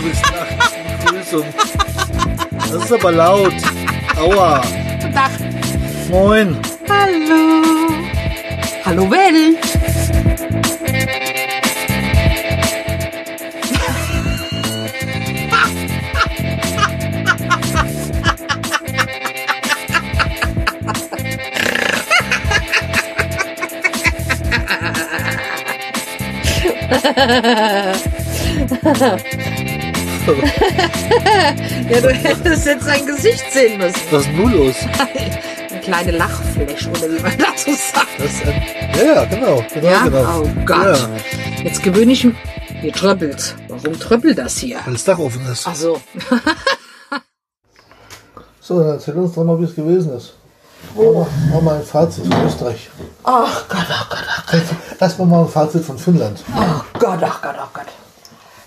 [0.00, 0.74] du bist nachts.
[1.04, 1.44] Begrüßung.
[2.56, 3.54] Das ist aber laut.
[4.16, 4.62] Aua.
[5.00, 5.30] Guten Tag.
[6.08, 6.56] Moin.
[6.88, 7.62] Hallo.
[8.84, 9.08] Hallo
[31.90, 33.96] Ja, du hättest jetzt sein Gesicht sehen müssen.
[34.10, 34.74] Was ist denn nun los?
[35.70, 38.06] Eine kleine Lachfläche, oder wie man dazu sagt.
[38.18, 38.62] Das ein,
[38.96, 39.64] ja, ja, genau.
[39.72, 40.02] genau, Ja?
[40.04, 40.42] genau.
[40.42, 40.98] Oh Gott.
[40.98, 41.08] Ja,
[41.64, 42.34] Jetzt gewöhne ich mich.
[42.80, 43.56] Hier tröppelt.
[43.68, 44.78] Warum tröppelt das hier?
[44.84, 45.66] weil das Dach offen ist.
[45.66, 46.00] Ach so.
[48.60, 50.34] So, dann erzähl uns doch mal, wie es gewesen ist.
[50.94, 51.26] Wo?
[51.50, 52.90] Mach mal ein Fazit von Österreich.
[53.24, 54.60] Ach Gott, ach Gott, ach Gott.
[55.00, 56.44] Erstmal mal ein Fazit von Finnland.
[56.54, 57.77] Oh Gott, ach Gott, ach Gott.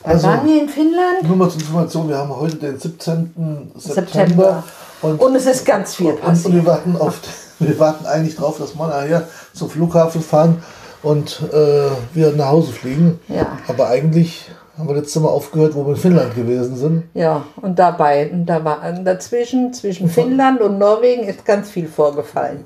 [0.04, 1.24] Also- waren wir in Finnland.
[1.24, 3.72] Nur mal zur Information, wir haben heute den 17.
[3.76, 3.94] September.
[4.12, 4.64] September.
[5.02, 6.54] Und, Und es ist ganz viel und, und passiert.
[6.54, 7.20] wir, warten auf,
[7.60, 10.62] wir warten eigentlich drauf, dass wir nachher zum Flughafen fahren
[11.02, 13.20] und äh, wieder nach Hause fliegen.
[13.28, 13.58] Ja.
[13.68, 17.04] Aber eigentlich haben wir letztes Mal aufgehört, wo wir in Finnland gewesen sind.
[17.14, 22.66] Ja, und dabei, und da war dazwischen, zwischen Finnland und Norwegen ist ganz viel vorgefallen.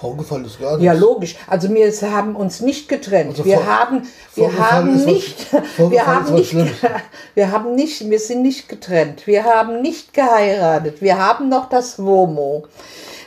[0.00, 0.84] Vorgefallen ist gar nichts.
[0.84, 1.36] Ja, logisch.
[1.46, 3.30] Also wir haben uns nicht getrennt.
[3.30, 4.02] Also wir vor- haben,
[4.34, 6.54] wir haben was- nicht, vorgefallen wir haben was nicht,
[7.34, 9.26] wir haben nicht, wir sind nicht getrennt.
[9.26, 11.02] Wir haben nicht geheiratet.
[11.02, 12.64] Wir haben noch das WOMO.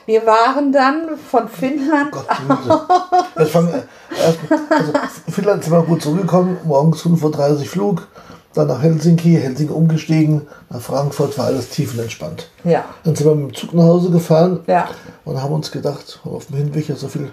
[0.06, 2.12] Wir waren dann von Finnland.
[2.12, 2.26] Gott.
[3.40, 3.84] Jetzt fangen wir
[4.22, 4.92] erst, also
[5.32, 8.08] Finnland sind wir gut zurückgekommen, morgens 5.30 Uhr Flug,
[8.54, 12.50] dann nach Helsinki, Helsinki umgestiegen, nach Frankfurt war alles tiefenentspannt.
[12.64, 14.90] Ja, Dann sind wir mit dem Zug nach Hause gefahren ja,
[15.26, 17.30] und haben uns gedacht, auf dem Hinweg ja so viele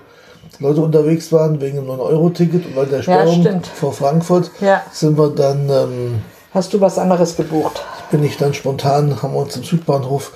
[0.59, 3.67] Leute unterwegs waren wegen dem 9-Euro-Ticket und weil der Sperrung stimmt.
[3.67, 4.83] vor Frankfurt Ja.
[4.93, 6.15] sind wir dann, ähm,
[6.53, 7.83] Hast du was anderes gebucht?
[8.11, 10.33] bin ich dann spontan, haben wir uns im Südbahnhof,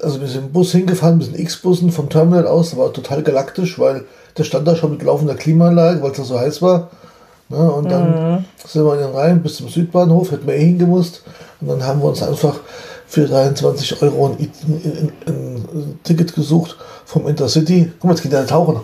[0.00, 3.78] also wir sind im Bus hingefahren, wir sind X-Bussen vom Terminal aus, war total galaktisch,
[3.78, 4.04] weil
[4.36, 6.90] der stand da schon mit laufender Klimaanlage, weil es da so heiß war.
[7.50, 11.22] Ne, und dann sind wir in den Rhein bis zum Südbahnhof, hätten wir eh hingemusst.
[11.60, 12.60] Und dann haben wir uns einfach
[13.06, 16.76] für 23 Euro ein, ein, ein, ein Ticket gesucht
[17.06, 17.90] vom Intercity.
[17.98, 18.80] Guck mal, jetzt geht der tauchen.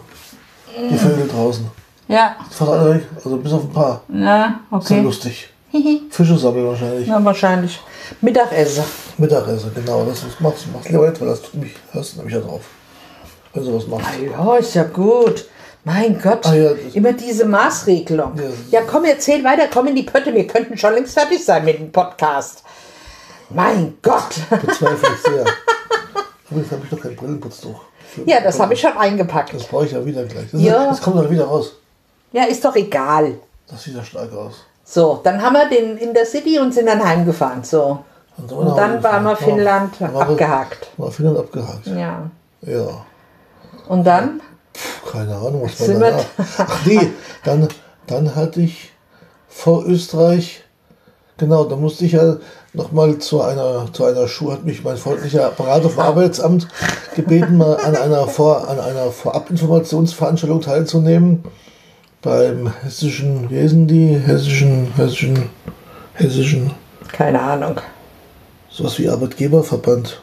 [0.90, 1.66] Die Vögel draußen.
[2.08, 4.02] Ja, Fast alle weg, also bis auf ein paar.
[4.08, 5.00] ja, Sehr okay.
[5.00, 5.48] lustig.
[6.10, 7.08] Fische sammeln wahrscheinlich.
[7.08, 7.80] Na, wahrscheinlich.
[8.20, 8.84] Mittagessen.
[9.18, 10.04] Mittagessen, genau.
[10.04, 12.62] Das machst du machst lieber nicht, weil das tut mich, hörst du nämlich ja drauf.
[13.52, 14.06] Wenn du was machst.
[14.22, 15.46] Ja, ist ja gut.
[15.84, 18.32] Mein Gott, Ah ja, immer diese Maßregelung.
[18.36, 18.80] Ja.
[18.80, 18.86] Ja.
[18.90, 20.32] komm, erzähl weiter, komm in die Pötte.
[20.34, 22.62] Wir könnten schon längst fertig sein mit dem Podcast.
[23.50, 24.34] Mein Gott.
[24.48, 25.44] Bezweifle ich sehr.
[26.50, 27.80] Übrigens habe ich noch kein Brillenputztuch.
[28.24, 29.52] Ja, das habe ich schon eingepackt.
[29.54, 30.50] Das brauche ich ja wieder gleich.
[30.50, 30.86] Das, Ja.
[30.86, 31.72] das kommt dann wieder raus.
[32.32, 33.34] Ja, ist doch egal.
[33.68, 34.64] Das sieht ja stark aus.
[34.84, 37.62] So, dann haben wir den in der City und sind dann heimgefahren.
[37.64, 38.04] So.
[38.36, 39.36] Und, wir Und dann waren wir.
[39.36, 40.88] Finnland Dann wir- abgehakt.
[40.96, 41.86] War Finnland abgehakt.
[41.86, 42.30] Ja.
[42.62, 43.04] Ja.
[43.88, 44.40] Und dann?
[44.74, 46.24] Puh, keine Ahnung, was war danach.
[46.58, 47.08] Ach nee,
[47.44, 47.68] dann,
[48.06, 48.92] dann hatte ich
[49.48, 50.64] vor Österreich,
[51.38, 52.36] genau, da musste ich ja
[52.72, 56.68] nochmal zu einer, zu einer Schule, hat mich mein freundlicher Berater vom Arbeitsamt
[57.14, 61.44] gebeten, mal an einer, Vor, an einer Vorabinformationsveranstaltung teilzunehmen.
[62.20, 64.16] Beim hessischen, wie heißen die?
[64.16, 65.50] Hessischen, hessischen,
[66.14, 66.72] hessischen,
[67.12, 67.80] Keine Ahnung.
[68.70, 70.20] sowas wie Arbeitgeberverband.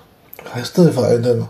[0.54, 1.46] Heißt der Verein denn?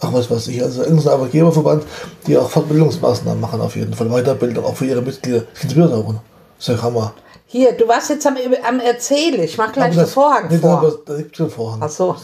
[0.00, 1.84] Ach, was weiß ich, also irgendein Arbeitgeberverband,
[2.26, 5.44] die auch Fortbildungsmaßnahmen machen auf jeden Fall, Weiterbildung, auch für ihre Mitglieder.
[5.54, 6.20] Ich finde es wieder da
[6.58, 7.14] ist ja Hammer.
[7.56, 8.36] Hier, du warst jetzt am,
[8.68, 9.42] am Erzählen.
[9.42, 10.82] Ich mach gleich den das- Vorhang nee, vor.
[11.06, 11.80] Da, da gibt es keinen Vorhang.
[11.82, 12.14] Ach so.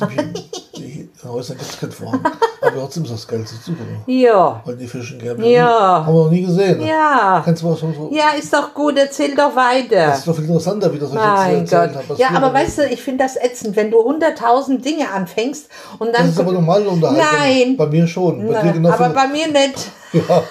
[0.77, 2.21] In, Häusern gibt es keinen Vorhang.
[2.61, 4.03] Aber trotzdem ist das geil zu suchen.
[4.07, 4.61] Ja.
[4.67, 5.49] Weil die Fischen gerne.
[5.49, 6.05] Ja.
[6.05, 6.83] Haben wir noch nie gesehen.
[6.83, 7.41] Ja.
[7.43, 8.99] Kannst du mal so, so Ja, ist doch gut.
[8.99, 10.09] Erzähl doch weiter.
[10.09, 11.97] Das ist doch viel interessanter, wie das euch Mein erzählt Gott.
[11.97, 12.05] habe.
[12.09, 15.67] was Ja, aber weißt du, ich finde das ätzend, wenn du hunderttausend Dinge anfängst
[15.99, 16.27] und dann.
[16.27, 17.25] Das ist aber normale Unterhaltung.
[17.39, 17.77] Nein.
[17.79, 18.47] Bei mir schon.
[18.49, 19.91] Bei dir Na, genau aber bei mir nicht.
[20.13, 20.43] Ja,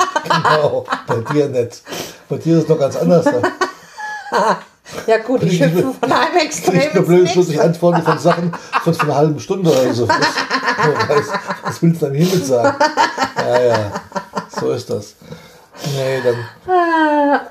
[0.24, 0.86] genau.
[1.06, 1.82] Bei dir nicht.
[2.26, 3.26] Bei dir ist es noch ganz anders.
[4.30, 4.58] Da
[5.06, 7.52] Ja gut, ich Ich- hüpfe von einem Extrem kriegst nur ins blöd nächste.
[7.52, 10.08] ich antworten von Sachen von einer halben Stunde oder so.
[10.08, 10.16] Weiß,
[11.62, 12.76] was willst du dann hiermit sagen?
[13.36, 13.92] Ja, ja,
[14.60, 15.14] so ist das.
[15.96, 16.36] Nee, dann,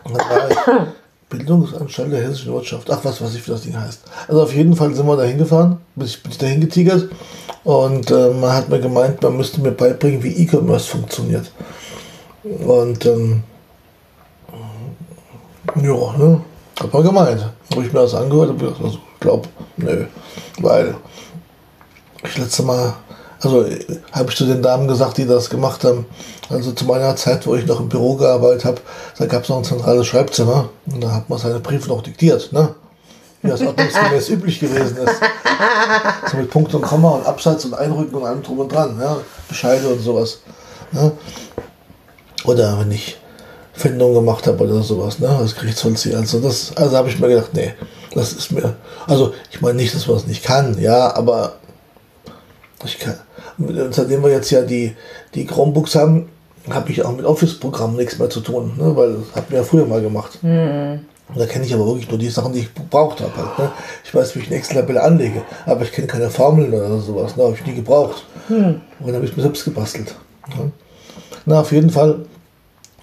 [0.04, 0.58] dann war ich
[1.30, 2.90] Bildungsanstalt der hessischen Wirtschaft.
[2.92, 4.02] Ach, was weiß ich, wie das Ding heißt.
[4.28, 7.10] Also auf jeden Fall sind wir da hingefahren, bin ich, bin ich dahin getigert
[7.64, 11.52] und äh, man hat mir gemeint, man müsste mir beibringen, wie E-Commerce funktioniert.
[12.44, 13.44] Und ähm,
[15.76, 16.42] ja, ne?
[16.80, 17.46] Hat man gemeint.
[17.72, 20.06] Wo ich mir das angehört habe, also, ich glaube, nö.
[20.60, 20.96] Weil
[22.24, 22.94] ich letzte Mal,
[23.42, 23.66] also
[24.12, 26.06] habe ich zu den Damen gesagt, die das gemacht haben,
[26.50, 28.82] also zu meiner Zeit, wo ich noch im Büro gearbeitet habe,
[29.18, 32.52] da gab es noch ein zentrales Schreibzimmer und da hat man seine Briefe noch diktiert,
[32.52, 32.76] ne?
[33.42, 35.22] wie das ordnungsgemäß üblich gewesen ist.
[36.32, 38.98] So mit Punkt und Komma und Absatz und Einrücken und allem drum und dran.
[39.00, 39.18] Ja?
[39.48, 40.40] Bescheide und sowas.
[40.92, 41.12] Ja?
[42.46, 43.18] Oder wenn ich
[43.80, 46.18] Fendung gemacht habe oder sowas, ne, als Gerichtsvollzieher.
[46.18, 47.74] Also das, also habe ich mir gedacht, nee,
[48.14, 48.76] das ist mir,
[49.08, 51.54] also ich meine nicht, dass man es nicht kann, ja, aber
[52.84, 53.16] ich kann,
[53.92, 54.96] seitdem wir jetzt ja die,
[55.34, 56.30] die Chromebooks haben,
[56.70, 59.64] habe ich auch mit Office-Programmen nichts mehr zu tun, ne, weil das hat mir ja
[59.64, 60.44] früher mal gemacht.
[60.44, 61.06] Mhm.
[61.36, 63.32] Da kenne ich aber wirklich nur die Sachen, die ich gebraucht habe.
[63.38, 63.72] Halt, ne?
[64.04, 67.38] Ich weiß, wie ich eine Excel-Tabelle anlege, aber ich kenne keine Formeln oder sowas.
[67.38, 67.44] Ne?
[67.44, 68.26] Habe ich nie gebraucht.
[68.50, 68.82] Mhm.
[69.00, 70.16] Und dann habe ich mir selbst gebastelt.
[70.58, 70.72] Ne?
[71.46, 72.26] Na, auf jeden Fall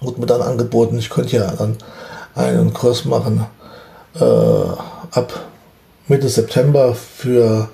[0.01, 1.77] wurde mir dann angeboten, ich könnte ja dann
[2.35, 3.45] einen Kurs machen
[4.19, 5.33] äh, ab
[6.07, 7.69] Mitte September für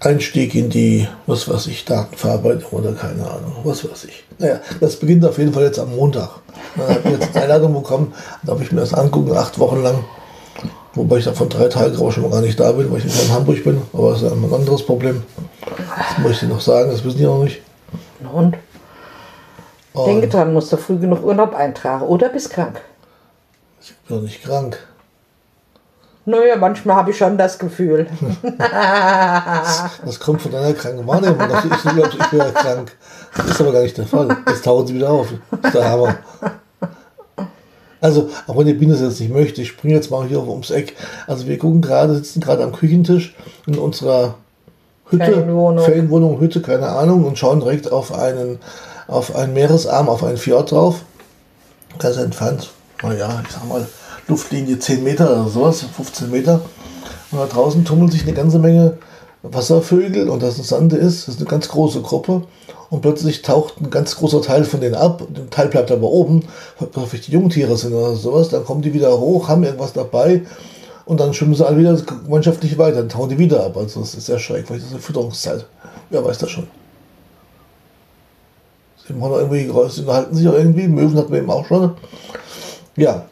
[0.00, 4.24] Einstieg in die, was weiß ich, Datenverarbeitung oder keine Ahnung, was weiß ich.
[4.38, 6.30] Naja, das beginnt auf jeden Fall jetzt am Montag.
[6.76, 8.12] Dann habe ich jetzt eine Einladung bekommen,
[8.42, 10.04] darf ich mir das angucken, acht Wochen lang.
[10.94, 13.22] Wobei ich davon drei Tage auch schon mal gar nicht da bin, weil ich nicht
[13.22, 13.82] in Hamburg bin.
[13.92, 15.22] Aber das ist ein anderes Problem.
[15.66, 17.60] Das möchte ich noch sagen, das wissen die auch nicht.
[18.32, 18.56] Und?
[19.96, 22.80] Und Denke dran, musst du früh genug Urlaub eintragen oder bist krank.
[23.80, 24.78] Ich bin doch nicht krank.
[26.26, 28.08] Naja, manchmal habe ich schon das Gefühl.
[28.58, 31.38] das, das, kommt von deiner kranken Wahrnehmung.
[31.40, 32.96] Ich glaube, ich bin ja krank.
[33.36, 34.36] Das ist aber gar nicht der Fall.
[34.48, 35.28] Jetzt tauchen sie wieder auf.
[35.50, 36.16] Das ist der Hammer.
[38.00, 40.70] Also, auch wenn die Biene es jetzt nicht möchte, ich springe jetzt mal hier ums
[40.70, 40.94] Eck.
[41.26, 43.34] Also, wir gucken gerade, sitzen gerade am Küchentisch
[43.66, 44.34] in unserer
[45.08, 45.84] Hütte, Ferienwohnung.
[45.84, 48.58] Ferienwohnung, Hütte, keine Ahnung, und schauen direkt auf einen
[49.08, 51.02] auf einen Meeresarm, auf einen Fjord drauf.
[51.98, 52.70] Ganz entfernt,
[53.02, 53.86] naja, ich sag mal,
[54.28, 56.60] Luftlinie 10 Meter oder sowas, 15 Meter.
[57.30, 58.98] Und da draußen tummeln sich eine ganze Menge
[59.42, 62.42] Wasservögel und das Sande ist, das ist eine ganz große Gruppe.
[62.88, 66.44] Und plötzlich taucht ein ganz großer Teil von denen ab, ein Teil bleibt aber oben,
[66.78, 70.42] weil die Jungtiere sind oder sowas, dann kommen die wieder hoch, haben irgendwas dabei
[71.04, 73.76] und dann schwimmen sie alle wieder gemeinschaftlich weiter, dann tauchen die wieder ab.
[73.76, 75.66] Also das ist sehr schräg, weil das ist eine Fütterungszeit.
[76.10, 76.68] Wer weiß das schon.
[79.08, 80.88] Die machen irgendwie Geräusche, unterhalten sich auch irgendwie.
[80.88, 81.94] Möwen hatten wir eben auch schon.
[82.96, 83.26] Ja.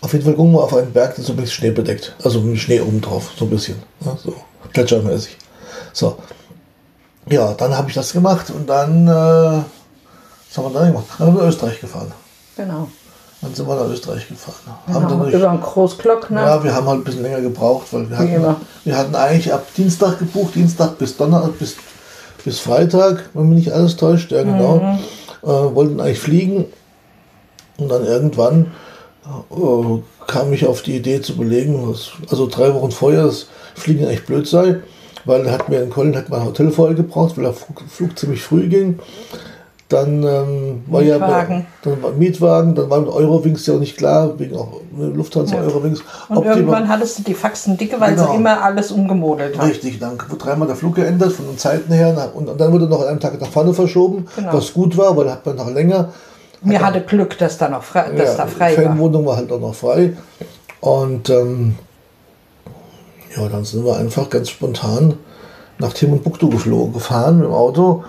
[0.00, 2.16] Auf jeden Fall gucken wir auf einen Berg, der so ein bisschen Schnee bedeckt.
[2.24, 3.76] Also mit Schnee oben drauf, so ein bisschen.
[4.04, 4.34] Ja, so
[4.72, 5.36] gletschermäßig.
[5.92, 6.16] So.
[7.28, 9.64] Ja, dann habe ich das gemacht und dann, äh, was
[10.56, 11.04] haben wir dann gemacht?
[11.18, 12.12] Dann sind wir nach Österreich gefahren.
[12.56, 12.88] Genau.
[13.42, 14.54] Dann sind wir nach Österreich gefahren.
[14.86, 16.40] Genau, haben dann durch, über einen Großglock, ne?
[16.40, 19.66] Ja, wir haben halt ein bisschen länger gebraucht, weil wir hatten, wir hatten eigentlich ab
[19.76, 21.76] Dienstag gebucht, Dienstag bis Donnerstag, bis
[22.44, 24.76] bis Freitag, wenn mich nicht alles täuscht, ja genau.
[24.76, 24.98] Mhm.
[25.42, 26.66] Äh, wollten eigentlich fliegen
[27.78, 28.72] und dann irgendwann
[29.50, 34.06] äh, kam ich auf die Idee zu belegen, dass, also drei Wochen vorher das Fliegen
[34.06, 34.76] echt blöd sei,
[35.24, 38.68] weil hat mir in Köln hat mein Hotel vorher gebraucht, weil der Flug ziemlich früh
[38.68, 38.98] ging.
[39.90, 41.56] Dann ähm, war Mietwagen.
[41.56, 45.56] ja dann war Mietwagen, dann war mit Eurowings ja auch nicht klar, wegen auch Lufthansa
[45.56, 45.62] ja.
[45.62, 46.04] Eurowings.
[46.28, 48.30] Und irgendwann hattest du die Faxen dicke, weil genau.
[48.30, 49.68] sie immer alles umgemodelt haben.
[49.68, 53.02] Richtig, dann wurde dreimal der Flug geändert von den Zeiten her und dann wurde noch
[53.02, 54.52] an einem Tag nach vorne verschoben, genau.
[54.52, 56.10] was gut war, weil hat man noch länger.
[56.62, 58.68] Mir hat hatte Glück, dass da noch frei, dass ja, da frei war.
[58.68, 60.16] Die Ferienwohnung war halt auch noch frei.
[60.80, 61.74] Und ähm,
[63.36, 65.14] ja, dann sind wir einfach ganz spontan
[65.78, 68.04] nach Timbuktu geflogen, gefahren mit dem Auto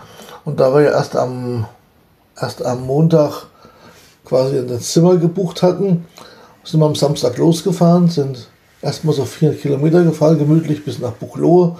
[0.45, 1.65] und da wir ja erst am,
[2.39, 3.47] erst am Montag
[4.25, 6.05] quasi in das Zimmer gebucht hatten,
[6.63, 8.48] sind wir am Samstag losgefahren, sind
[8.81, 11.75] erstmal so 400 Kilometer gefahren, gemütlich bis nach Buchloe,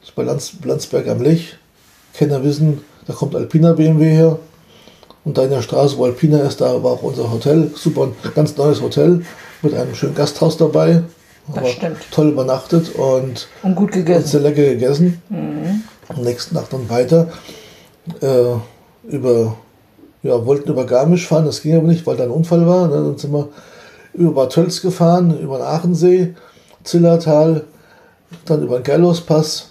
[0.00, 1.56] das ist bei Lanz, Landsberg am Lech.
[2.14, 4.38] Kenner wissen, da kommt Alpina BMW her.
[5.24, 7.70] Und da in der Straße, wo Alpina ist, da war auch unser Hotel.
[7.74, 9.22] Super, ein ganz neues Hotel
[9.62, 11.02] mit einem schönen Gasthaus dabei.
[11.54, 11.98] Das stimmt.
[12.10, 14.22] Toll übernachtet und, und gut gegessen.
[14.22, 15.22] Und sehr lecker gegessen.
[15.28, 15.82] Mhm.
[16.08, 17.28] Am nächsten Nacht dann weiter
[18.20, 19.56] äh, über,
[20.22, 22.88] ja, wollten über Garmisch fahren, das ging aber nicht, weil da ein Unfall war.
[22.88, 22.94] Ne?
[22.94, 23.48] Dann sind wir
[24.14, 26.34] über Bad Tölz gefahren, über den Aachensee,
[26.84, 27.64] Zillertal,
[28.44, 29.70] dann über den Gerlospass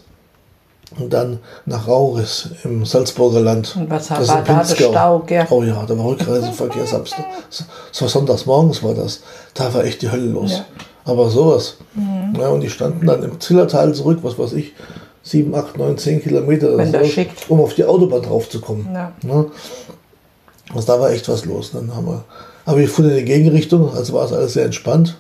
[0.98, 3.76] und dann nach Rauris im Salzburger Land.
[3.76, 5.48] Und was das war da der Stau, gell?
[5.50, 6.84] Oh ja, da war Rückreiseverkehr.
[6.84, 9.22] das war sonntags morgens war das.
[9.54, 10.52] Da war echt die Hölle los.
[10.52, 10.66] Ja.
[11.06, 11.78] Aber sowas.
[11.96, 12.36] Mhm.
[12.40, 14.74] Ja, und die standen dann im Zillertal zurück, was weiß ich,
[15.30, 18.90] 7, 8, 9, 10 Kilometer, so, um auf die Autobahn drauf zu kommen.
[18.94, 19.12] Ja.
[19.22, 19.46] Ne?
[20.74, 21.72] Also da war echt was los.
[21.72, 22.24] Dann haben wir,
[22.66, 25.18] aber wir fuhren in die Gegenrichtung, also war es alles sehr entspannt.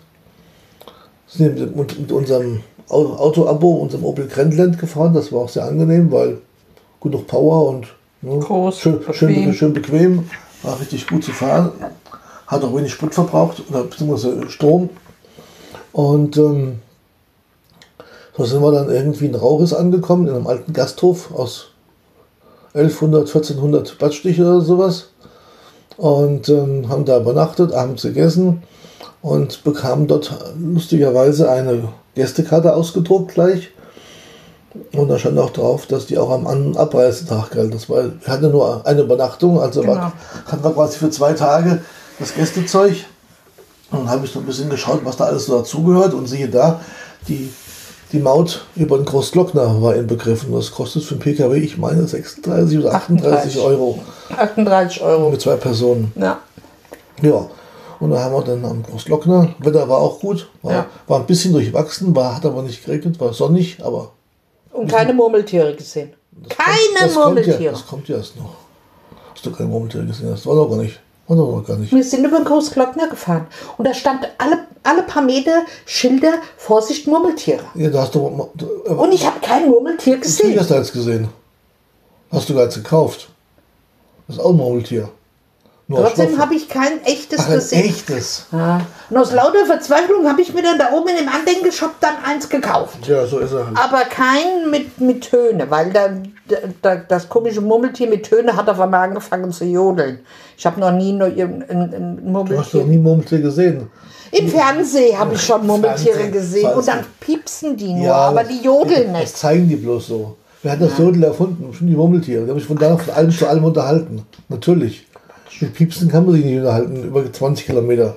[1.27, 6.39] Sind mit, mit unserem Auto-Abo, unserem Opel Grandland gefahren, das war auch sehr angenehm, weil
[7.01, 7.87] genug Power und
[8.21, 10.27] ne, Groß, schön, schön, schön, bequem,
[10.63, 11.71] war richtig gut zu fahren,
[12.47, 14.89] hat auch wenig Sprit verbraucht oder beziehungsweise Strom.
[15.91, 16.79] Und ähm,
[18.39, 21.67] da sind wir dann irgendwie in Rauris angekommen, in einem alten Gasthof aus
[22.74, 25.10] 1100, 1400 Badstich oder sowas.
[25.98, 28.63] Und ähm, haben da übernachtet, abends gegessen
[29.22, 33.69] und bekamen dort lustigerweise eine Gästekarte ausgedruckt gleich.
[34.93, 37.74] Und da stand auch drauf, dass die auch am An- Abreisetag galt.
[37.74, 39.96] Das war, wir hatten nur eine Übernachtung, also Genau.
[39.96, 40.13] war,
[40.46, 41.81] hatten wir quasi für zwei Tage
[42.19, 42.93] das Gästezeug.
[43.91, 46.13] Und dann habe ich so ein bisschen geschaut, was da alles so dazugehört.
[46.13, 46.79] Und siehe da,
[47.27, 47.51] die,
[48.11, 50.51] die Maut über den Großglockner war inbegriffen.
[50.53, 53.61] Das kostet für einen PKW, ich meine, 36 oder 38 38.
[53.61, 53.99] Euro
[54.35, 55.29] 38 Euro.
[55.29, 56.11] mit zwei Personen.
[56.15, 56.39] Ja.
[57.21, 57.49] Ja.
[57.99, 59.55] Und da haben wir dann am Großglockner.
[59.59, 60.49] Wetter war auch gut.
[60.61, 60.85] War, Ja.
[61.07, 64.11] war ein bisschen durchwachsen, war, hat aber nicht geregnet, war sonnig, aber.
[64.71, 66.13] Und keine Murmeltiere gesehen.
[66.47, 67.71] Keine das kommt ja, Murmeltiere.
[67.73, 68.55] das kommt ja erst noch.
[69.33, 70.29] Hast du keine Murmeltiere gesehen?
[70.31, 70.99] Das war doch gar nicht.
[71.36, 71.93] Noch gar nicht.
[71.93, 73.45] Wir sind über den Großglockner gefahren.
[73.77, 77.63] Und da stand alle, alle paar Meter Schilder, Vorsicht, Murmeltiere.
[77.75, 78.50] Ja, da hast du.
[78.55, 80.59] du äh, Und ich habe kein Murmeltier gesehen.
[80.59, 81.27] hast du eins gesehen.
[82.31, 83.29] Hast du gar eins gekauft.
[84.27, 85.09] Das ist auch ein Murmeltier.
[85.91, 87.84] Nur Trotzdem habe ich kein echtes Ach, ein gesehen.
[87.86, 88.46] echtes.
[88.51, 88.79] Ja.
[89.10, 92.48] Und aus lauter Verzweiflung habe ich mir dann da oben in dem Andenkenshop dann eins
[92.48, 93.08] gekauft.
[93.08, 93.75] Ja, so ist er halt.
[93.75, 96.10] Aber kein mit, mit Töne, weil da,
[96.84, 100.19] da, das komische Murmeltier mit Töne hat auf einmal angefangen zu jodeln.
[100.55, 102.81] Ich habe noch nie nur ein, ein, ein Du hast Murmeltier.
[102.81, 103.89] doch nie Murmeltier gesehen.
[104.31, 107.13] Im Fernsehen habe ich schon Murmeltiere Fernsehen, gesehen und dann Fernsehen.
[107.19, 109.38] piepsen die nur, aber die jodeln Das nicht.
[109.38, 110.36] zeigen die bloß so.
[110.62, 111.74] Wer hat das Jodel erfunden?
[111.74, 112.43] Schon die Murmeltiere.
[112.43, 114.24] Die haben sich von da von allem zu allem unterhalten.
[114.50, 115.08] Natürlich.
[115.61, 118.15] Mit Piepsen kann man sich nicht unterhalten, über 20 Kilometer.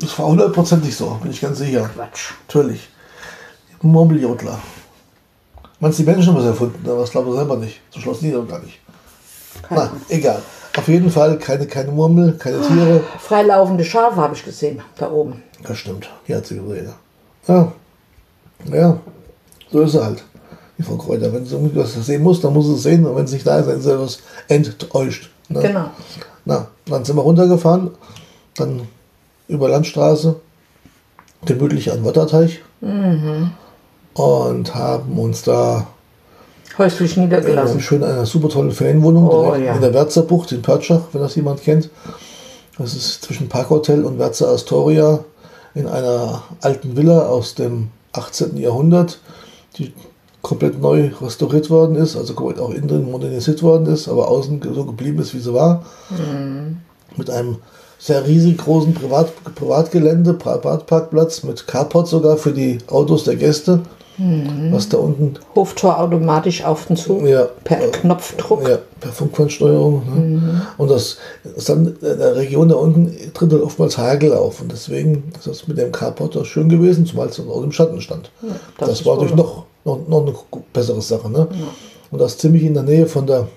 [0.00, 1.88] Das war hundertprozentig so, bin ich ganz sicher.
[1.94, 2.32] Quatsch.
[2.46, 2.88] Natürlich.
[3.82, 4.58] Murmeljodler.
[5.80, 6.88] Meinst du, die Menschen was erfunden?
[6.88, 7.80] Aber das glaube ich selber nicht.
[7.90, 8.80] So schloss die doch gar nicht.
[9.70, 10.42] Na, egal.
[10.76, 13.02] Auf jeden Fall keine, keine Murmel, keine Tiere.
[13.18, 15.42] Freilaufende Schafe habe ich gesehen, da oben.
[15.62, 16.08] Das stimmt.
[16.26, 16.92] Die hat sie gesehen.
[17.46, 17.72] Ja.
[18.72, 19.00] Ja.
[19.70, 20.24] So ist sie halt.
[20.76, 21.32] Die Frau Kräuter.
[21.32, 23.04] Wenn sie irgendwas sehen muss, dann muss sie es sehen.
[23.06, 24.18] Und wenn sie nicht da ist, dann ist sie etwas
[24.48, 25.30] enttäuscht.
[25.48, 25.60] Ne?
[25.60, 25.90] Genau.
[26.44, 27.90] Na, dann sind wir runtergefahren.
[28.56, 28.82] Dann
[29.48, 30.36] über Landstraße.
[31.44, 32.60] Gemütlich an Wotterteich.
[32.80, 33.52] Mhm.
[34.14, 35.86] Und haben uns da
[36.76, 37.80] Häuslich in niedergelassen.
[37.80, 39.74] schön einer super tollen Ferienwohnung Oh, ja.
[39.74, 41.90] in der Wärtserbucht in Pörtschach, wenn das jemand kennt.
[42.76, 45.20] Das ist zwischen Parkhotel und Wärzer Astoria
[45.74, 48.56] in einer alten Villa aus dem 18.
[48.56, 49.20] Jahrhundert,
[49.76, 49.92] die
[50.42, 54.60] komplett neu restauriert worden ist, also komplett auch innen drin modernisiert worden ist, aber außen
[54.74, 55.84] so geblieben ist, wie sie war.
[57.16, 57.56] Mit einem
[57.98, 63.80] sehr riesig großen Privat Privatgelände, Privatparkplatz mit Carport sogar für die Autos der Gäste,
[64.70, 67.24] was da unten Hoftor automatisch auf und zu.
[67.24, 68.68] ja, Per Knopfdruck.
[68.68, 70.02] ja, per Funkfernsteuerung.
[70.06, 70.62] Ne?
[70.76, 71.18] Und das
[71.56, 74.60] ist dann in der Region da unten tritt dann oftmals Hagel auf.
[74.60, 77.70] Und deswegen ist das mit dem Carport auch schön gewesen, zumal es dann auch im
[77.70, 78.30] Schatten stand.
[78.78, 79.66] das das ist war natürlich noch,
[79.96, 80.34] noch, noch eine
[80.72, 81.30] bessere Sache.
[81.30, 81.46] Ne?
[82.10, 83.48] Und das ziemlich in der Nähe von der,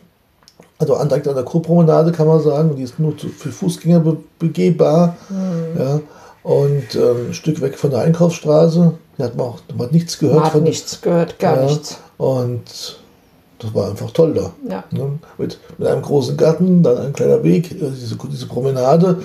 [0.79, 2.75] also an- an der Kurpromenade kann man sagen.
[2.75, 5.15] Die ist nur zu, für Fußgänger be begehbar.
[5.77, 5.99] Ja.
[6.43, 8.93] Und ähm, ein Stück weg von der Einkaufsstraße.
[9.17, 10.37] Da hat man auch man hat nichts gehört.
[10.37, 11.97] Man hat von, nichts gehört, gar ja, nichts.
[12.17, 12.63] Und
[13.59, 14.51] das war einfach toll da.
[14.67, 14.83] Ja.
[14.89, 15.19] Ne?
[15.37, 19.21] Mit, mit einem großen Garten, dann ein kleiner Weg, äh, diese, diese Promenade.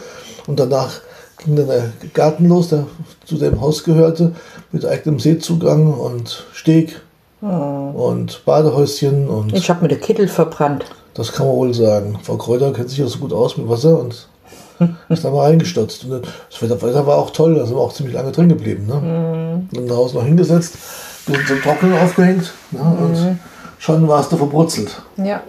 [0.47, 1.01] Und danach
[1.39, 2.87] ging dann der Garten los, der
[3.25, 4.33] zu dem Haus gehörte,
[4.73, 7.01] mit eigenem Seezugang und Steg
[7.41, 9.29] und Badehäuschen.
[9.29, 10.85] Und Ich habe mir den Kittel verbrannt.
[11.15, 12.19] das kann man wohl sagen.
[12.23, 14.29] Frau Kräuter kennt sich ja so gut aus mit Wasser und
[15.09, 16.05] ist da mal reingestürzt.
[16.05, 18.87] Und das Wetter, war auch toll, da sind wir auch ziemlich lange drin geblieben.
[18.87, 19.65] Ne?
[19.77, 20.75] Und nach Hause noch hingesetzt,
[21.27, 22.81] bisschen zum Trocknen aufgehängt ne?
[22.81, 23.39] und
[23.79, 25.01] schon warst du verbrutzelt.
[25.17, 25.43] Ja.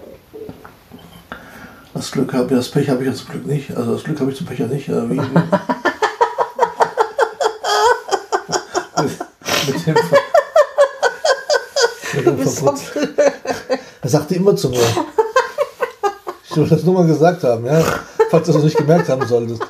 [1.98, 3.76] Das Glück habe das Pech habe ich ja zum Glück nicht.
[3.76, 4.88] Also das Glück habe ich zum Pech ja nicht.
[4.88, 5.26] Äh, wie, mit,
[9.68, 10.18] mit dem, Ver-
[12.16, 12.76] mit dem
[14.02, 14.80] Er sagte immer zu mir.
[16.50, 17.82] Ich will das nur mal gesagt haben, ja.
[18.30, 19.62] Falls du das nicht gemerkt haben solltest.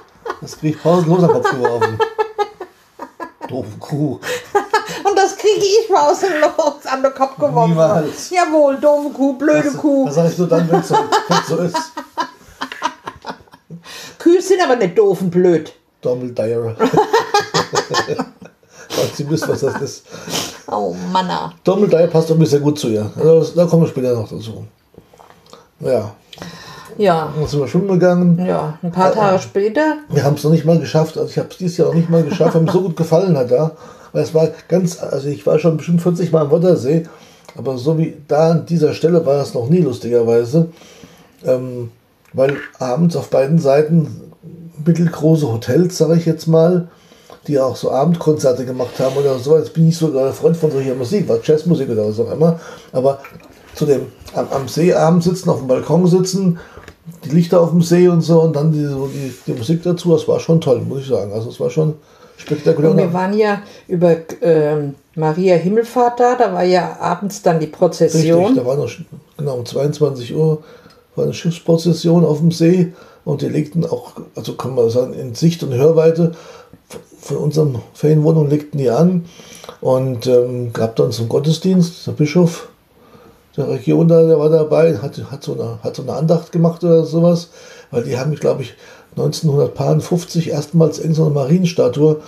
[0.41, 1.98] Das krieg ich pausenlos am Kopf geworfen.
[3.48, 4.19] Doofe Kuh.
[5.03, 7.69] Und das kriege ich mal aus dem Los an den Kopf geworfen.
[7.72, 8.29] Niemals.
[8.29, 10.05] Jawohl, doofe Kuh, blöde Kuh.
[10.05, 10.98] Das sage ich nur dann, wenn es so,
[11.48, 11.77] so ist.
[14.27, 15.72] Kühe sind aber nicht doof und blöd.
[16.01, 16.75] Dumbledore.
[18.89, 20.05] Falls Sie wissen, was das ist.
[20.69, 21.53] Oh Manna.
[21.63, 23.10] Dumbledore passt doch sehr gut zu ihr.
[23.15, 24.65] Also, da kommen wir später noch dazu.
[25.79, 26.13] Ja,
[26.98, 28.46] Ja, dann sind wir schwimmen gegangen.
[28.46, 28.77] ja.
[28.81, 30.00] Ein paar Tage später.
[30.10, 31.17] Wir haben es noch nicht mal geschafft.
[31.17, 33.38] Also ich habe es dieses Jahr noch nicht mal geschafft, weil mir so gut gefallen
[33.38, 33.72] hat da.
[34.12, 37.07] Weil es war ganz, also ich war schon bestimmt 40 Mal am Wörthersee,
[37.55, 40.67] aber so wie da an dieser Stelle war es noch nie lustigerweise.
[41.46, 41.91] Ähm,
[42.38, 44.32] weil abends auf beiden Seiten
[44.86, 46.88] mittelgroße Hotels, sage ich jetzt mal,
[47.48, 49.58] die auch so Abendkonzerte gemacht haben oder so.
[49.58, 52.60] Jetzt bin ich so der Freund von solcher Musik, war Jazzmusik oder was auch immer.
[52.91, 53.20] Aber
[53.74, 56.60] zu dem am, am See abends sitzen, auf dem Balkon sitzen,
[57.25, 60.27] die Lichter auf dem See und so und dann die, die, die Musik dazu, das
[60.27, 61.32] war schon toll, muss ich sagen.
[61.34, 61.96] Also es war schon
[62.38, 62.91] spektakulär.
[62.91, 67.67] Und wir waren ja über ähm, Maria Himmelfahrt da, da war ja abends dann die
[67.67, 68.39] Prozession.
[68.39, 68.91] Richtig, da war noch,
[69.38, 70.62] genau, um 22 Uhr
[71.17, 72.93] war eine Schiffsprozession auf dem See
[73.25, 76.33] und die legten auch, also kann man sagen, in Sicht und Hörweite
[77.19, 79.25] von unserem Ferienwohnung legten die an
[79.81, 82.69] und ähm, gab dann zum Gottesdienst, der Bischof
[83.57, 86.83] der Region da, der war dabei, hat, hat, so eine, hat so eine Andacht gemacht
[86.83, 87.50] oder sowas,
[87.89, 88.75] weil die haben, glaube ich,
[89.17, 92.21] 1950 erstmals irgendeine Marienstatue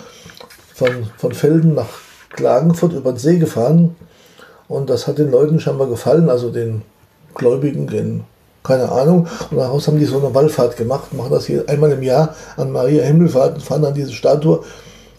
[0.74, 1.88] von, von Felden nach
[2.30, 3.94] Klagenfurt über den See gefahren
[4.66, 6.82] und das hat den Leuten scheinbar gefallen, also den
[7.34, 8.24] Gläubigen, den
[8.62, 9.26] keine Ahnung.
[9.50, 12.72] Und daraus haben die so eine Wallfahrt gemacht, machen das hier einmal im Jahr an
[12.72, 14.62] Maria Himmelfahrt und fahren dann diese Statue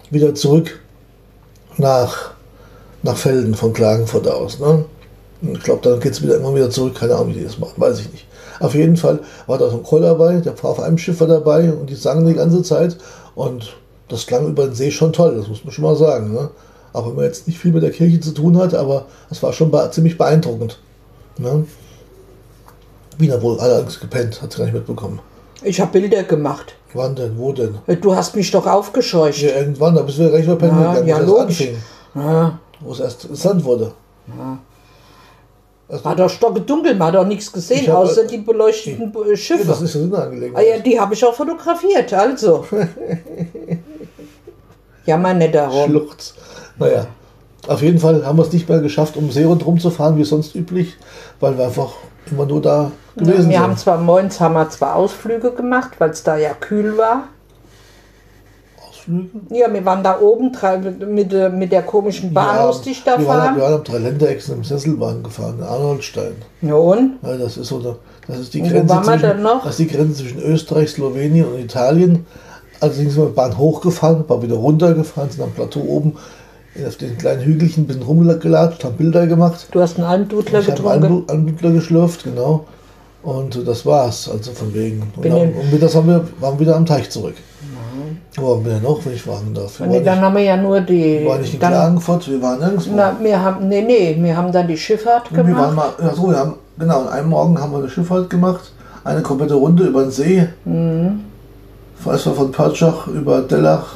[0.09, 0.79] wieder zurück
[1.77, 2.31] nach,
[3.03, 4.59] nach Felden von Klagenfurt aus.
[4.59, 4.85] Ne?
[5.41, 7.73] Ich glaube, dann geht es wieder immer wieder zurück, keine Ahnung, wie die das machen,
[7.77, 8.27] weiß ich nicht.
[8.59, 11.27] Auf jeden Fall war da so ein Chor dabei, der war auf einem Schiff war
[11.27, 12.97] dabei und die sangen die ganze Zeit
[13.33, 13.75] und
[14.07, 16.33] das klang über den See schon toll, das muss man schon mal sagen.
[16.33, 16.49] Ne?
[16.93, 19.51] Auch wenn man jetzt nicht viel mit der Kirche zu tun hat, aber es war
[19.53, 20.77] schon ziemlich beeindruckend.
[21.37, 21.65] Ne?
[23.21, 25.19] Wiener wohl allerdings gepennt, hat sie gar nicht mitbekommen.
[25.63, 26.73] Ich habe Bilder gemacht.
[26.93, 27.37] Wann denn?
[27.37, 27.77] Wo denn?
[28.01, 29.37] Du hast mich doch aufgescheucht.
[29.41, 31.67] Ja, irgendwann, da bist du ja gleich mal pennen Ja, gegangen, ja, wo es logisch.
[32.15, 33.91] Ja, Wo es erst interessant wurde.
[36.03, 39.35] war doch stockdunkel, man hat doch nichts gesehen, Ich hab- außer die beleuchteten äh, Ja,
[39.37, 39.67] Schiffe.
[39.67, 40.67] das ist eine ah, Angelegenheit.
[40.67, 42.65] ja, die habe ich auch fotografiert, also.
[45.05, 45.89] Jammer nicht darum.
[45.89, 46.33] Schluchz.
[46.77, 47.07] Naja,
[47.67, 50.23] auf jeden Fall haben wir es nicht mehr geschafft, um See rundherum zu fahren, wie
[50.23, 50.95] sonst üblich,
[51.39, 51.91] weil wir einfach
[52.29, 53.59] immer nur da gewesen wir sind.
[53.59, 57.25] haben zwar morgens haben wir zwar Ausflüge gemacht, weil es da ja kühl war.
[58.89, 59.29] Ausflüge.
[59.49, 63.17] Ja, wir waren da oben drei- mit, mit der komischen Bahn Ja, musste ich da
[63.19, 63.55] wir waren, fahren.
[63.55, 66.33] wir waren am Dreiländereck im Sesselbahn gefahren, in Arnoldstein.
[66.61, 67.13] Ja, und?
[67.23, 67.95] Ja, das ist so eine,
[68.27, 69.63] das ist die Grenze waren wir zwischen, denn noch?
[69.63, 72.25] Das ist die Grenze zwischen Österreich, Slowenien und Italien.
[72.79, 76.17] Also sind wir Bahn hochgefahren, war wieder runtergefahren, sind am Plateau oben
[76.87, 79.67] auf den kleinen Hügelchen ein bisschen rumgelatscht, haben Bilder gemacht.
[79.71, 81.03] Du hast einen Almdudler Ich habe getrunken.
[81.05, 82.65] einen Anbüttler geschlürft, genau.
[83.23, 85.03] Und das war's, also von wegen.
[85.15, 87.35] Und, dann, und mittags haben wir, waren wir wieder am Teich zurück.
[88.35, 89.79] Wo waren wir denn noch, wenn ich fragen darf?
[89.79, 91.19] Wir Nee, dann nicht, haben wir ja nur die.
[91.21, 92.91] wir waren nicht in dann, Klagenfurt, wir waren nirgendwo.
[92.95, 95.75] na, wir haben, nee, nee, wir haben dann die Schifffahrt wir waren gemacht.
[95.75, 98.71] mal, ja, so, wir haben, genau, an einem Morgen haben wir eine Schifffahrt gemacht,
[99.03, 100.47] eine komplette Runde über den See.
[100.63, 101.21] Mhm.
[102.05, 103.95] Erst mal von Pörtschach über Dellach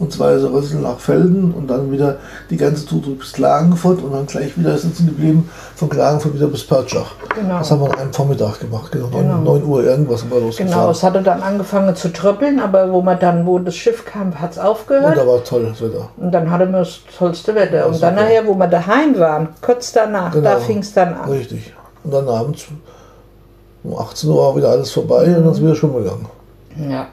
[0.00, 2.16] und zwei so Rüssel nach Felden und dann wieder
[2.48, 6.46] die ganze Tour durch bis Klagenfurt und dann gleich wieder sitzen geblieben von Klagenfurt wieder
[6.48, 7.12] bis Pörtschach.
[7.34, 7.58] Genau.
[7.58, 9.36] Das haben wir an einem Vormittag gemacht, genau, Genau.
[9.42, 10.72] 9, Uhr irgendwas sind wir losgefahren.
[10.80, 14.40] Genau, es hatte dann angefangen zu tröppeln, aber wo man dann, wo das Schiff kam,
[14.40, 15.16] hat es und aufgehört.
[15.16, 16.08] da war toll das Wetter.
[16.16, 17.86] Und dann hatten wir das tollste Wetter.
[17.86, 20.58] Und dann nachher, wo wir daheim waren, kurz danach, da Genau.
[20.60, 21.30] fing es dann an.
[21.30, 21.74] Richtig.
[22.02, 22.64] Und dann abends
[23.84, 26.26] um 18 Uhr war wieder alles vorbei und dann sind wir schon gegangen.
[26.88, 27.06] Ja.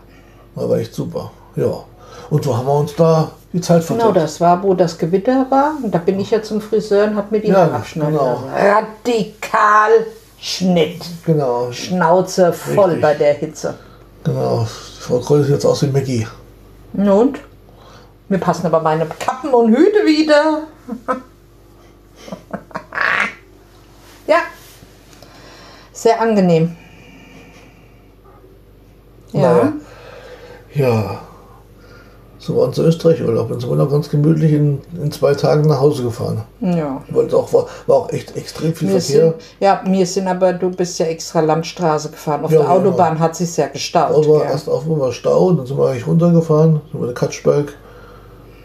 [0.56, 1.32] Das war echt super.
[1.58, 1.84] Ja.
[2.30, 4.24] Und so haben wir uns da die Zeit Genau, verteilt.
[4.26, 5.74] das war, wo das Gewitter war.
[5.82, 8.44] Und da bin ich ja zum Friseur und habe mir die Ja, Haare abschneiden genau.
[8.54, 9.92] Radikal
[10.40, 11.02] Schnitt.
[11.26, 13.02] Genau, Schnauze voll Richtig.
[13.02, 13.76] bei der Hitze.
[14.24, 14.68] genau.
[14.98, 16.28] Die Frau Kreuz sieht jetzt aus wie Maggie.
[16.94, 17.40] Und?
[18.30, 20.64] Mir passen aber meine Kappen und Hüte wieder.
[24.28, 24.38] ja.
[25.94, 26.76] Sehr angenehm.
[29.32, 29.42] Ja.
[29.54, 29.74] Naja.
[30.74, 31.22] Ja.
[32.48, 33.52] So war unser Österreich-Urlaub.
[33.52, 36.44] Und sind wir noch ganz gemütlich in, in zwei Tagen nach Hause gefahren.
[36.62, 37.02] Ja.
[37.10, 39.32] Weil es auch war, war auch echt extrem viel Wir Verkehr.
[39.32, 42.46] sind, ja, wir sind aber, du bist ja extra Landstraße gefahren.
[42.46, 42.80] Auf Ja, der genau.
[42.80, 44.12] Autobahn hat sich ja gestaut.
[44.16, 44.48] Aber gell?
[44.50, 47.74] erst auf war Stau, dann sind wir eigentlich runtergefahren, sind über den Katschberg,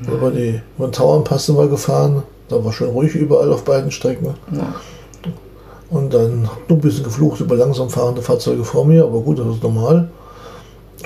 [0.06, 2.22] über, die, über den Tauernpass sind wir gefahren.
[2.50, 4.34] Da war schön ruhig überall auf beiden Strecken.
[4.52, 4.76] Ja.
[5.90, 9.46] Und dann nur ein bisschen geflucht über langsam fahrende Fahrzeuge vor mir, aber gut, das
[9.48, 10.08] ist normal.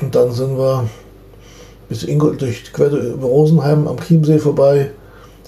[0.02, 0.84] Und dann sind wir
[1.88, 4.90] bis Ingol durch quer über Rosenheim am Chiemsee vorbei,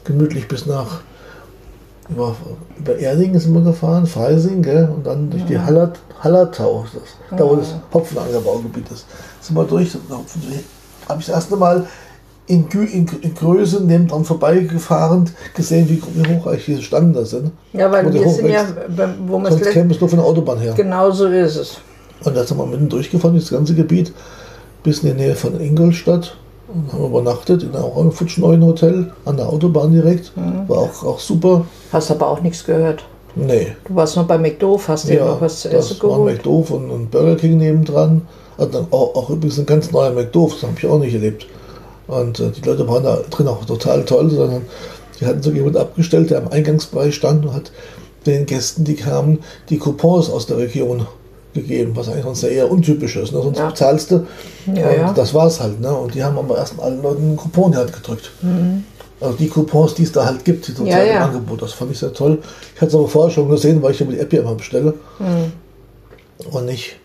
[0.04, 1.00] gemütlich bis nach
[2.08, 2.34] über,
[2.78, 4.88] über Erdingen sind wir gefahren, Freising, gell?
[4.94, 9.04] und dann durch die Hallert, Hallertau, das, da wo das Hopfenangerbaugebiet ist.
[9.40, 9.94] Sind wir durch,
[11.08, 11.86] habe ich das erste Mal
[12.46, 17.24] in, in, in Größe neben dran vorbeigefahren, gesehen, wie, wie hoch eigentlich diese Stangen da
[17.24, 17.52] sind.
[17.74, 18.64] ja, weil wir sind ja,
[19.26, 20.72] wo man Sonst käme es nur von der Autobahn her.
[20.74, 21.78] Genau so ist es.
[22.24, 24.12] Und da sind wir mitten durchgefahren, das ganze Gebiet,
[24.82, 26.36] bis in die Nähe von Ingolstadt.
[26.72, 30.36] Und haben übernachtet in auch einem futschneuen Hotel an der Autobahn direkt.
[30.36, 30.68] Mhm.
[30.68, 31.64] War auch, auch super.
[31.92, 33.04] Hast aber auch nichts gehört.
[33.34, 33.68] Nee.
[33.86, 36.36] Du warst noch bei McDoof, hast dir Ja, noch was zu essen geholt.
[36.36, 38.22] McDoof und ein Burger King nebendran.
[38.58, 41.46] Also dann auch, auch übrigens ein ganz neuer McDoof, das habe ich auch nicht erlebt.
[42.06, 44.62] Und äh, die Leute waren da drin auch total toll, sondern
[45.20, 47.70] die hatten so jemand abgestellt, der am Eingangsbereich stand und hat
[48.26, 49.38] den Gästen, die kamen,
[49.68, 51.06] die Coupons aus der Region
[51.60, 53.32] gegeben, was eigentlich sonst eher untypisch ist.
[53.32, 53.42] Ne?
[53.42, 53.68] Sonst Ja.
[53.68, 54.26] bezahlst du
[54.74, 55.12] Ja, und ja.
[55.12, 55.80] das war's halt.
[55.80, 55.92] Ne?
[55.94, 58.30] Und die haben aber erst allen Leuten einen Coupon Hand gedrückt.
[59.20, 60.86] Also die Coupons, die es da halt gibt, die Mhm.
[60.86, 61.24] Ja, ja.
[61.26, 62.38] Angebote, das fand ich sehr toll.
[62.74, 64.94] Ich hatte es aber vorher schon gesehen, weil ich mit die App ja immer bestelle.
[65.18, 65.52] Mhm.
[66.52, 66.96] Und nicht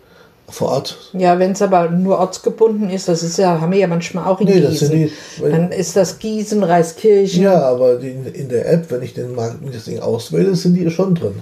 [0.49, 0.97] vor Ort.
[1.13, 4.39] Ja, wenn es aber nur ortsgebunden ist, das ist ja, haben wir ja manchmal auch
[4.39, 5.11] in Nee, das sind Gießen.
[5.45, 7.41] die- Dann ist das Gießen, Reiskirchen.
[7.41, 10.87] Ja, aber die, in der App, wenn ich den Markt, das Ding auswähle, sind die
[10.91, 11.41] schon drin.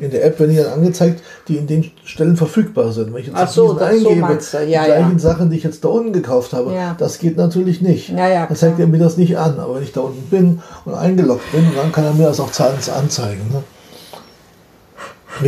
[0.00, 3.12] In der App werden die dann angezeigt, die in den Stellen verfügbar sind.
[3.12, 4.58] Wenn ich jetzt Ach so, das- so meinst du.
[4.58, 5.18] Ja, die gleichen ja.
[5.18, 6.94] Sachen, die ich jetzt da unten gekauft habe, Ja.
[6.96, 8.10] das geht natürlich nicht.
[8.10, 9.58] Ja, ja, dann zeigt er mir das nicht an.
[9.58, 12.52] Aber wenn ich da unten bin und eingeloggt bin, dann kann er mir das auch
[12.52, 13.42] zahlend anzeigen.
[13.52, 13.62] Ne?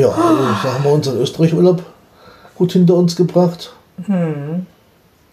[0.00, 1.82] Ja, also da haben wir unseren Österreich-Urlaub
[2.56, 3.72] gut hinter uns gebracht.
[4.06, 4.66] Hm.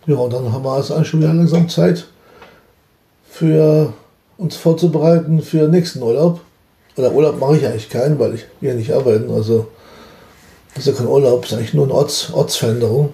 [0.05, 2.05] Ja, und dann haben wir also eigentlich schon wieder langsam Zeit
[3.29, 3.91] für
[4.37, 6.41] uns vorzubereiten für den nächsten Urlaub.
[6.97, 9.31] Oder Urlaub mache ich eigentlich keinen, weil ich hier nicht arbeiten.
[9.31, 9.67] Also
[10.73, 13.13] das ist ja kein Urlaub, das ist eigentlich nur eine Orts, Ortsveränderung.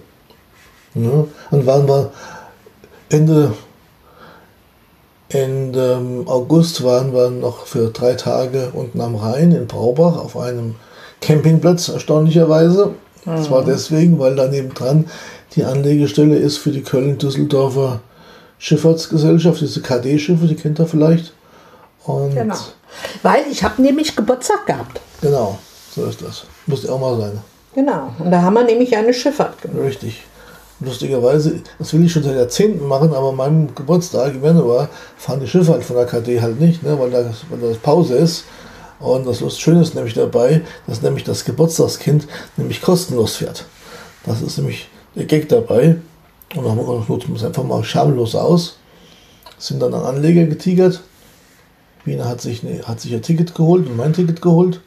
[0.96, 2.12] Ja, dann waren wir
[3.10, 3.54] Ende,
[5.30, 10.38] Ende ähm, August waren wir noch für drei Tage unten am Rhein in Braubach auf
[10.38, 10.76] einem
[11.22, 12.92] Campingplatz, erstaunlicherweise.
[13.26, 15.06] Das war deswegen, weil da nebendran
[15.56, 18.02] die Anlegestelle ist für die Köln-Düsseldorfer
[18.60, 21.34] Schifffahrtsgesellschaft, diese KD-Schiffe, die kennt ihr vielleicht.
[22.06, 22.56] Und Genau.
[23.22, 25.00] Weil ich habe nämlich Geburtstag gehabt.
[25.22, 25.58] genau,
[25.96, 26.44] so ist das.
[26.68, 27.40] Muss ja auch mal sein.
[27.76, 28.14] Genau.
[28.20, 29.80] Und da haben wir nämlich eine Schifffahrt gemacht.
[29.82, 30.24] Richtig.
[30.80, 35.40] Lustigerweise, das will ich schon seit Jahrzehnten machen, aber an meinem Geburtstag im Januar fahren
[35.40, 38.44] die Schiffe halt von der KD halt nicht, ne, weil, da, weil da Pause ist.
[39.00, 43.66] Und das Schöne ist nämlich dabei, dass nämlich das Geburtstagskind nämlich kostenlos fährt.
[44.26, 45.98] Das ist nämlich der Gag dabei.
[46.56, 48.78] Und dann haben wir gedacht, nutzen wir es einfach mal schamlos aus.
[49.58, 51.02] Sind dann an Anleger getigert.
[52.06, 54.82] Wiener hat sich, ne, hat sich ein Ticket geholt und mein Ticket geholt.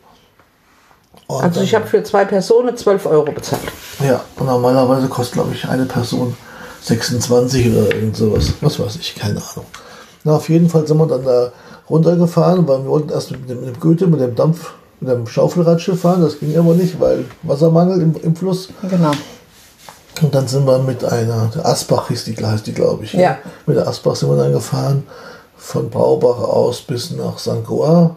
[1.27, 3.63] Und Also ich habe für zwei Personen 12 Euro bezahlt.
[4.05, 6.37] ja, und normalerweise kostet, glaube ich, eine Person
[6.83, 8.53] 26 oder irgend sowas.
[8.61, 9.67] Was weiß ich, keine Ahnung.
[10.25, 11.53] Na, auf jeden Fall sind wir dann da
[11.91, 15.27] runtergefahren, weil wir wollten erst mit dem, mit dem Goethe, mit dem Dampf, mit dem
[15.27, 16.21] Schaufelradschiff fahren.
[16.23, 18.69] Das ging aber nicht, weil Wassermangel im, im Fluss.
[18.89, 19.13] Genau.
[20.23, 23.13] Und dann sind wir mit einer, der Asbach hieß die, heißt die glaube ich.
[23.13, 23.39] Ja.
[23.67, 25.05] Mit der Asbach sind wir dann gefahren,
[25.57, 27.65] von Braubach aus bis nach St.
[27.67, 28.17] Goar.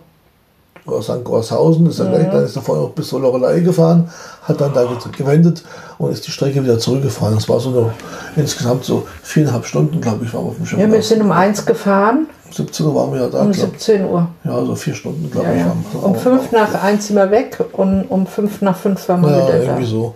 [0.86, 1.24] Oder St.
[1.24, 2.10] Goarshausen, ist ja Mhm.
[2.10, 4.10] gleich, dann ist er vorher noch bis zur Lorelei gefahren,
[4.44, 5.64] hat dann da ge- gewendet
[6.00, 7.36] und ist die Strecke wieder zurückgefahren.
[7.36, 7.94] Das war so eine,
[8.36, 10.80] insgesamt so viereinhalb Stunden, glaube ich, waren wir auf dem Schiff.
[10.80, 13.70] Ja, wir sind um eins gefahren, um 17 Uhr waren wir ja da, um glaub.
[13.72, 14.28] 17 Uhr.
[14.44, 15.60] Ja, so vier Stunden, glaube Ja, ich.
[15.60, 15.76] ja.
[16.02, 19.48] Um fünf nach eins sind wir weg und um fünf nach fünf waren wir Ja,
[19.48, 19.90] wieder irgendwie da.
[19.90, 20.16] so.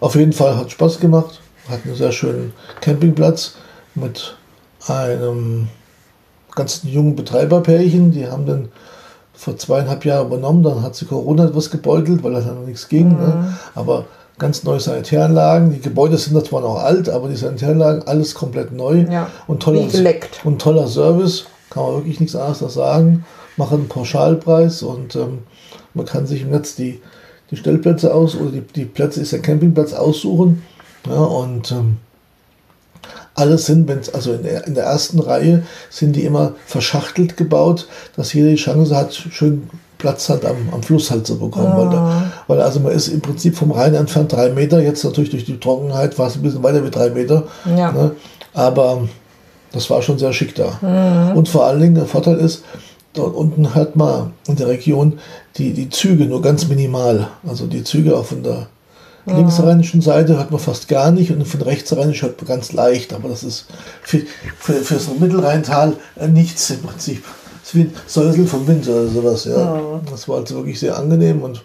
[0.00, 1.40] Auf jeden Fall hat Spaß gemacht.
[1.68, 3.54] Hat einen sehr schönen Campingplatz
[3.96, 4.36] mit
[4.86, 5.68] einem
[6.54, 8.12] ganz jungen Betreiberpärchen.
[8.12, 8.68] Die haben den
[9.32, 10.62] vor zweieinhalb Jahren übernommen.
[10.62, 13.08] Dann hat sie Corona etwas gebeutelt, weil das noch nichts ging.
[13.08, 13.18] Mhm.
[13.18, 13.58] Ne?
[13.74, 14.06] Aber
[14.38, 15.72] ganz neue Sanitäranlagen.
[15.72, 19.06] Die Gebäude sind zwar noch alt, aber die Sanitäranlagen, alles komplett neu.
[19.10, 19.86] Ja, Und toller,
[20.44, 21.46] und toller Service.
[21.70, 23.24] Kann man wirklich nichts anderes sagen.
[23.56, 25.40] Machen einen Pauschalpreis und ähm,
[25.94, 27.00] man kann sich im Netz die,
[27.50, 30.62] die Stellplätze aus oder die, die Plätze ist der Campingplatz aussuchen.
[31.06, 31.98] Ja, und ähm,
[33.34, 37.88] alles sind, wenn's, also in der, in der ersten Reihe sind die immer verschachtelt gebaut,
[38.16, 39.68] dass jeder die Chance hat, schön
[39.98, 41.72] Platz hat am, am Fluss halt zu bekommen.
[41.76, 45.30] Weil, da, weil also man ist im Prinzip vom Rhein entfernt drei Meter, jetzt natürlich
[45.30, 47.44] durch die Trockenheit war es ein bisschen weiter wie drei Meter.
[47.64, 47.90] Ja.
[47.90, 48.10] Ne?
[48.52, 49.08] Aber
[49.72, 51.32] das war schon sehr schick da.
[51.34, 52.64] Und vor allen Dingen der Vorteil ist,
[53.14, 55.18] dort unten hört man in der Region
[55.56, 57.28] die, die Züge nur ganz minimal.
[57.46, 58.66] Also die Züge auch von der
[59.26, 63.12] linksrheinischen Seite hört man fast gar nicht und von rechtsrheinisch hört man ganz leicht.
[63.12, 63.66] Aber das ist
[64.02, 64.22] für,
[64.58, 67.24] für, für so ein Mittelrheintal äh, nichts im Prinzip.
[67.62, 69.44] Das ist wie ein Säusel vom Wind oder sowas.
[69.46, 70.00] Ja.
[70.10, 71.64] Das war also wirklich sehr angenehm und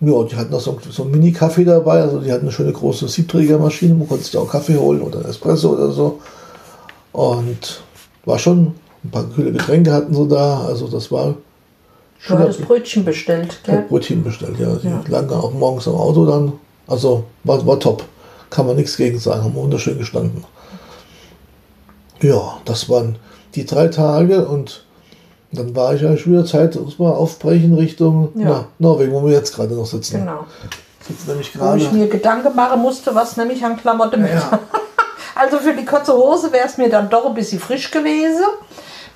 [0.00, 3.08] ja, die hatten noch so, so einen Mini-Kaffee dabei, also die hatten eine schöne große
[3.08, 6.20] Siebträgermaschine, man konnte sich da auch Kaffee holen oder einen Espresso oder so.
[7.12, 7.82] Und
[8.26, 11.34] war schon, ein paar kühle Getränke hatten sie da, also das war
[12.18, 13.84] Du schon hattest Brötchen bestellt, gell?
[13.88, 14.68] Brötchen bestellt, ja.
[14.76, 16.52] Die lagen auch morgens am Auto dann.
[16.86, 18.04] Also war, war top.
[18.50, 20.44] Kann man nichts gegen sagen, haben wunderschön gestanden.
[22.22, 23.16] Ja, das waren
[23.54, 24.84] die drei Tage und
[25.52, 28.44] dann war ich eigentlich wieder Zeit, muss mal aufbrechen Richtung Ja.
[28.44, 30.20] na, Norwegen, wo wir jetzt gerade noch sitzen.
[30.20, 30.44] Genau.
[31.06, 31.96] Sitzen nämlich Wo ich gerade.
[31.96, 34.32] mir Gedanken machen musste, was nämlich an Klamotten mit.
[34.32, 34.58] Ja.
[35.38, 38.42] Also für die kurze Hose wäre es mir dann doch ein bisschen frisch gewesen.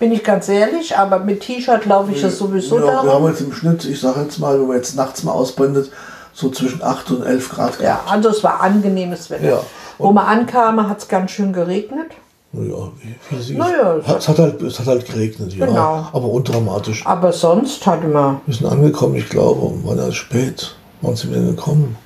[0.01, 3.29] Bin ich ganz ehrlich, aber mit T-Shirt laufe ich das sowieso ja, wir haben darum.
[3.29, 5.93] jetzt im Schnitt, ich sage jetzt mal, wenn man jetzt nachts mal ausblendet,
[6.33, 9.45] so zwischen 8 und 11 Grad Ja, also es war angenehmes Wetter.
[9.45, 9.61] Ja.
[9.99, 12.13] Wo man ankam, hat es ganz schön geregnet.
[12.53, 12.91] Naja,
[13.39, 15.67] sie Naja, es hat, hat halt, es hat halt geregnet, ja.
[15.67, 16.09] Genau.
[16.13, 17.07] Aber undramatisch.
[17.07, 20.75] Aber sonst hatte man, Wir sind angekommen, ich glaube, waren ja spät.
[21.03, 21.97] Wann sind wir denn gekommen?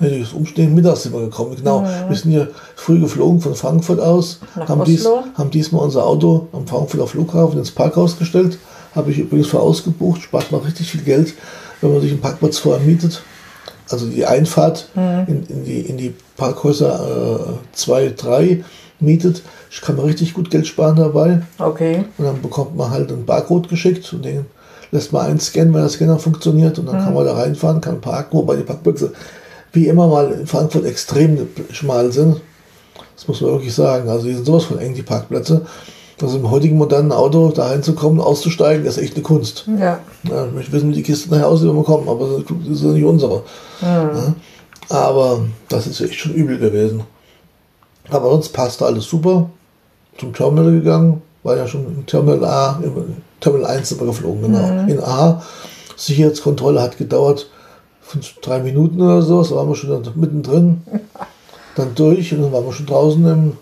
[0.00, 1.84] Nee, das Umstehen mittags sind wir gekommen, genau.
[2.08, 6.46] Wir sind hier früh geflogen von Frankfurt aus, Nach haben, dies, haben diesmal unser Auto
[6.52, 8.58] am Frankfurter Flughafen ins Parkhaus gestellt.
[8.94, 11.34] Habe ich übrigens für ausgebucht, spart man richtig viel Geld,
[11.80, 13.22] wenn man sich einen Parkplatz vorher mietet.
[13.90, 18.64] Also die Einfahrt in, in, die, in die Parkhäuser 2, 3
[19.00, 19.42] mietet,
[19.82, 21.42] kann man richtig gut Geld sparen dabei.
[21.58, 22.04] Okay.
[22.18, 24.46] Und dann bekommt man halt einen Barcode geschickt und den
[24.90, 26.78] lässt man einscannen, wenn der Scanner funktioniert.
[26.78, 29.12] Und dann kann man da reinfahren, kann parken, wobei die Parkplätze
[29.72, 32.40] wie immer mal in Frankfurt extrem schmal sind.
[33.16, 34.08] Das muss man wirklich sagen.
[34.08, 35.66] Also die sind sowas von eng, die Parkplätze.
[36.20, 39.68] Also im heutigen modernen Auto da reinzukommen, auszusteigen, ist echt eine Kunst.
[39.78, 40.00] Ja.
[40.24, 42.82] Ja, ich möchte wissen, wie die Kisten nachher aussehen, wenn wir kommen, aber das ist
[42.82, 43.42] nicht unsere.
[43.80, 44.34] Ja.
[44.88, 47.02] Aber das ist echt schon übel gewesen.
[48.10, 49.50] Aber sonst passte alles super.
[50.18, 54.42] Zum Terminal gegangen, war ja schon im Terminal A, im Terminal 1 sind wir geflogen,
[54.42, 54.86] genau.
[54.88, 55.42] In A.
[55.96, 57.48] Sicherheitskontrolle hat gedauert
[58.08, 60.82] fünf, drei Minuten oder so, da waren wir schon dann mittendrin,
[61.76, 63.56] dann durch und dann waren wir schon draußen im,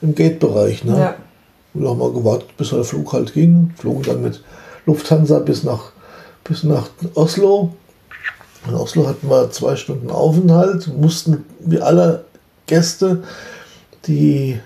[0.00, 0.84] im Gate-Bereich.
[0.84, 0.98] Ne?
[0.98, 1.14] Ja.
[1.74, 3.74] Und haben wir gewartet, bis der Flug halt ging.
[3.76, 4.42] Flogen dann mit
[4.86, 5.92] Lufthansa bis nach,
[6.42, 7.74] bis nach Oslo.
[8.66, 12.24] In Oslo hatten wir zwei Stunden Aufenthalt, mussten wie alle
[12.66, 13.22] Gäste,
[14.06, 14.58] die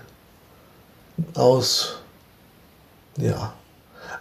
[1.35, 1.97] aus,
[3.17, 3.53] ja,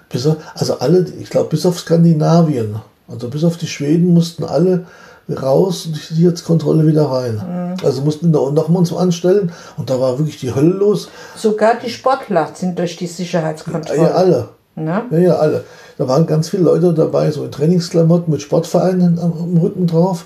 [0.09, 4.87] bis also alle, ich glaube, bis auf Skandinavien, also bis auf die Schweden mussten alle
[5.31, 7.77] raus und die Sicherheitskontrolle wieder rein.
[7.85, 11.09] Also mussten da nochmal uns anstellen und da war wirklich die Hölle los.
[11.37, 14.01] Sogar die Sportler sind durch die Sicherheitskontrolle.
[14.01, 14.49] Ja, alle.
[14.75, 15.05] Ne?
[15.11, 15.65] Ja, ja, alle.
[15.99, 20.25] Da waren ganz viele Leute dabei, so in Trainingsklamotten mit Sportvereinen am, am Rücken drauf.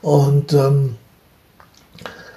[0.00, 0.96] Und ähm,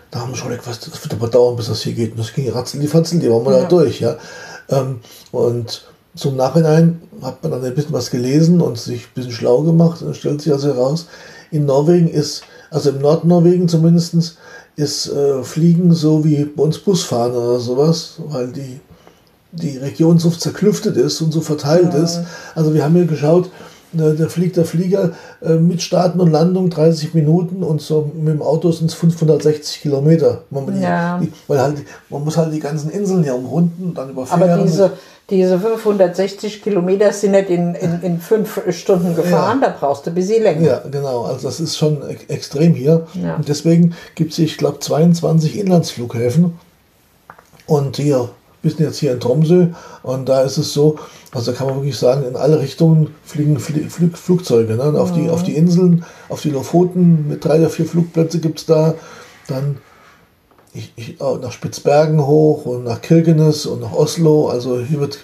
[0.09, 2.11] da haben wir schon gedacht, was, das wird aber dauern, bis das hier geht.
[2.11, 4.15] Und das ging ratzel die Fatzel, die waren wir da durch, ja.
[4.69, 5.01] Ähm,
[5.31, 9.61] und zum Nachhinein hat man dann ein bisschen was gelesen und sich ein bisschen schlau
[9.61, 10.01] gemacht.
[10.01, 11.07] Und dann stellt sich also heraus,
[11.51, 14.37] in Norwegen ist, also im Nordnorwegen zumindest,
[14.75, 18.79] ist äh, Fliegen so wie bei uns Busfahren oder sowas, weil die
[19.51, 22.21] die Region so zerklüftet ist und so verteilt ist.
[22.55, 23.49] Also wir haben hier geschaut,
[23.93, 28.33] äh, da fliegt der Flieger äh, mit Starten und Landung 30 Minuten und so mit
[28.33, 30.43] dem Auto sind es 560 Kilometer.
[30.49, 31.19] Man, Ja.
[31.19, 31.77] die, weil halt,
[32.09, 34.91] man muss halt die ganzen Inseln hier umrunden und dann über Aber diese,
[35.29, 40.15] diese 560 Kilometer sind nicht in, in, in fünf Stunden gefahren, da brauchst du ein
[40.15, 40.61] bisschen länger.
[40.61, 41.23] Ja, genau.
[41.23, 43.07] Also das ist schon e- extrem hier.
[43.13, 43.35] Ja.
[43.35, 46.59] Und deswegen gibt es, ich glaube, 22 Inlandsflughäfen.
[47.65, 48.29] Und hier,
[48.61, 49.67] wir sind jetzt hier in Tromsø
[50.03, 50.97] und da ist es so,
[51.31, 54.75] also da kann man wirklich sagen, in alle Richtungen fliegen Flie Flug Flugzeuge.
[54.75, 54.99] Ne?
[54.99, 58.65] Auf, die, auf die Inseln, auf die Lofoten mit drei oder vier Flugplätze gibt es
[58.65, 58.95] da.
[59.47, 59.77] Dann
[60.73, 64.49] ich, ich, auch nach Spitzbergen hoch und nach Kirkenes und nach Oslo.
[64.49, 65.19] Also hier wird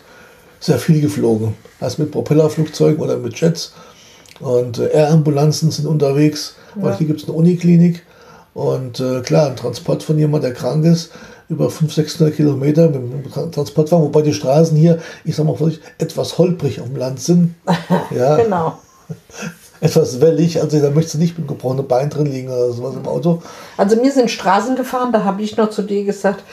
[0.60, 1.56] sehr viel geflogen.
[1.80, 3.74] Also mit Propellerflugzeugen oder mit Jets.
[4.40, 8.04] Und äh, Air-Ambulanzen sind unterwegs, weil hier gibt es eine Uniklinik.
[8.54, 11.12] Und äh, klar, ein Transport von jemandem, der krank ist,
[11.50, 15.56] über 500, 600 Kilometer mit dem Tra- Transportwagen, wobei die Straßen hier, ich sag mal
[15.56, 17.56] vorsichtig, etwas holprig auf dem Land sind.
[18.16, 18.80] Ja, Genau.
[19.82, 23.08] Etwas wellig, also da möchtest du nicht mit gebrochenem Bein drin liegen oder sowas im
[23.08, 23.42] Auto.
[23.78, 26.44] Also wir sind Straßen gefahren, da habe ich noch zu dir gesagt,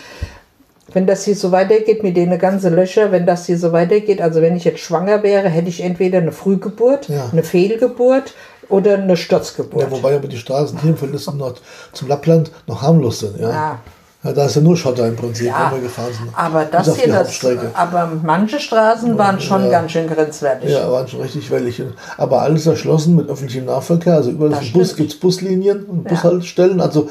[0.93, 4.41] wenn das hier so weitergeht mit den ganzen Löcher, wenn das hier so weitergeht, also
[4.41, 7.29] wenn ich jetzt schwanger wäre, hätte ich entweder eine Frühgeburt, Ja.
[7.33, 8.35] eine Fehlgeburt
[8.69, 9.83] oder eine Sturzgeburt.
[9.83, 11.55] Ja, wobei aber die Straßen hier im noch
[11.93, 13.41] zum Lappland noch harmlos sind.
[13.41, 13.51] Ja.
[13.51, 13.79] Ja.
[14.25, 16.31] Ja, da ist ja nur Schotter im Prinzip, Ja, wenn wir gefahren sind.
[16.35, 17.39] aber das hier, das,
[17.75, 19.71] aber manche Straßen waren schon Ja.
[19.71, 20.71] ganz schön grenzwertig.
[20.71, 21.83] Ja, waren schon richtig wellig.
[22.17, 24.15] Aber alles erschlossen mit öffentlichem Nahverkehr.
[24.15, 26.81] Also überall Bus gibt es Buslinien und Bushaltestellen.
[26.81, 27.09] Also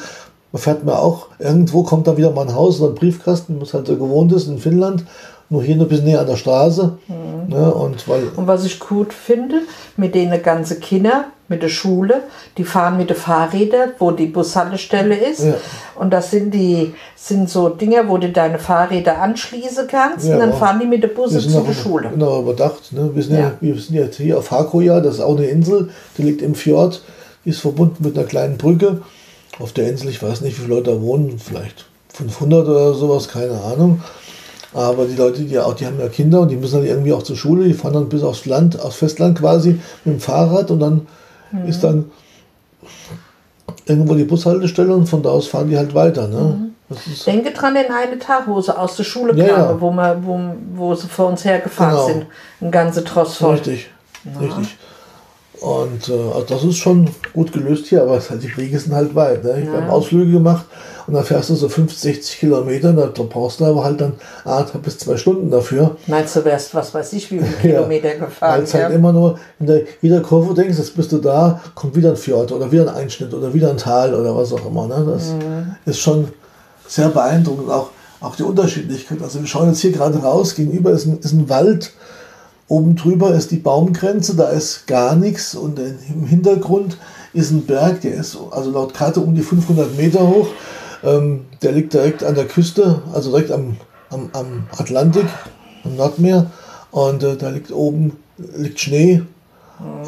[0.52, 3.74] man fährt mir auch, irgendwo kommt da wieder mal ein Haus oder ein Briefkasten, was
[3.76, 5.06] halt so gewohnt ist in Finnland.
[5.50, 6.94] Nur hier noch ein bisschen näher an der Straße.
[7.08, 7.54] Mhm.
[7.54, 9.58] Ne, und weil, Und was ich gut finde,
[9.98, 12.22] mit denen ganze Kinder, mit der Schule,
[12.58, 15.44] die fahren mit den Fahrrädern, wo die Bushaltestelle ist.
[15.44, 15.56] Ja.
[15.96, 20.26] Und das sind die sind so Dinger, wo du deine Fahrräder anschließen kannst.
[20.26, 22.10] Ja, und dann fahren die mit der Busse zu der Schule.
[22.10, 22.92] Genau, überdacht.
[22.92, 23.12] Ne?
[23.14, 23.40] Wir, sind ja.
[23.40, 23.54] Ja.
[23.60, 27.02] wir sind jetzt hier auf Hakoja, das ist auch eine Insel, die liegt im Fjord,
[27.46, 29.02] die ist verbunden mit einer kleinen Brücke.
[29.60, 33.28] Auf der Insel, ich weiß nicht, wie viele Leute da wohnen, vielleicht 500 oder sowas,
[33.28, 34.02] keine Ahnung.
[34.74, 37.22] Aber die Leute, die, auch, die haben ja Kinder und die müssen dann irgendwie auch
[37.22, 40.80] zur Schule, die fahren dann bis aufs Land, aufs Festland quasi mit dem Fahrrad und
[40.80, 41.08] dann
[41.54, 41.68] Mhm.
[41.70, 42.12] ist dann
[43.86, 46.28] irgendwo die Bushaltestelle und von da aus fahren die halt weiter.
[46.28, 46.38] Ne?
[46.90, 46.96] Mhm.
[47.26, 49.82] Denke dran in eine Tag, wo sie aus der Schule Ja, kamen, ja.
[49.82, 50.40] Wo, wir, wo,
[50.76, 52.08] wo sie vor uns hergefahren Genau.
[52.08, 52.26] sind.
[52.62, 53.56] Ein ganze Tross voll.
[53.56, 53.90] Richtig,
[54.40, 54.78] richtig.
[55.62, 59.16] Und äh, also das ist schon gut gelöst hier, aber halt, die Wege sind halt
[59.16, 59.44] weit.
[59.44, 59.62] Ne?
[59.64, 60.66] Ich habe Ausflüge gemacht
[61.08, 64.14] und dann fährst du so 50, 60 Kilometer, da brauchst du aber halt dann
[64.46, 65.98] anderthalb bis zwei Stunden dafür.
[66.08, 68.58] Meinst du, wärst was weiß ich, wie viele Kilometer gefahren?
[68.58, 71.96] Weil es halt immer nur in der, jeder Kurve denkst, jetzt bist du da, kommt
[71.96, 74.88] wieder ein Fjord oder wieder ein Einschnitt oder wieder ein Tal oder was auch immer.
[74.88, 75.06] Ne?
[75.06, 75.34] Das
[75.86, 76.30] ist schon
[76.88, 77.90] sehr beeindruckend, auch,
[78.22, 79.22] auch die Unterschiedlichkeit.
[79.22, 81.92] Also wir schauen jetzt hier gerade raus, gegenüber ist ein, ist ein Wald,
[82.68, 86.98] oben drüber ist die Baumgrenze, da ist gar nichts und im Hintergrund
[87.34, 90.48] ist ein Berg, der ist also laut Karte um die 500 Meter hoch.
[91.04, 93.78] Ähm, der liegt direkt an der Küste, also direkt am,
[94.10, 95.26] am, am Atlantik,
[95.84, 96.52] am Nordmeer.
[96.92, 99.22] Und äh, da liegt oben liegt Schnee.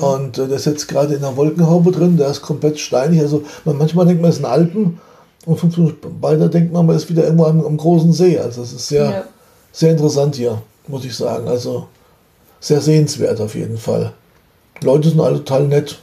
[0.01, 3.19] Und äh, der ist jetzt gerade in einer Wolkenhaube drin, der ist komplett steinig.
[3.21, 4.99] Also man, manchmal denkt man, es sind Alpen
[5.45, 8.39] und fünf Minuten weiter denkt man, man ist wieder irgendwo am, am großen See.
[8.39, 9.23] Also es ist sehr, Ja.
[9.71, 11.47] sehr interessant hier, muss ich sagen.
[11.47, 11.87] Also
[12.59, 14.13] sehr sehenswert auf jeden Fall.
[14.81, 15.99] Die Leute sind alle total nett.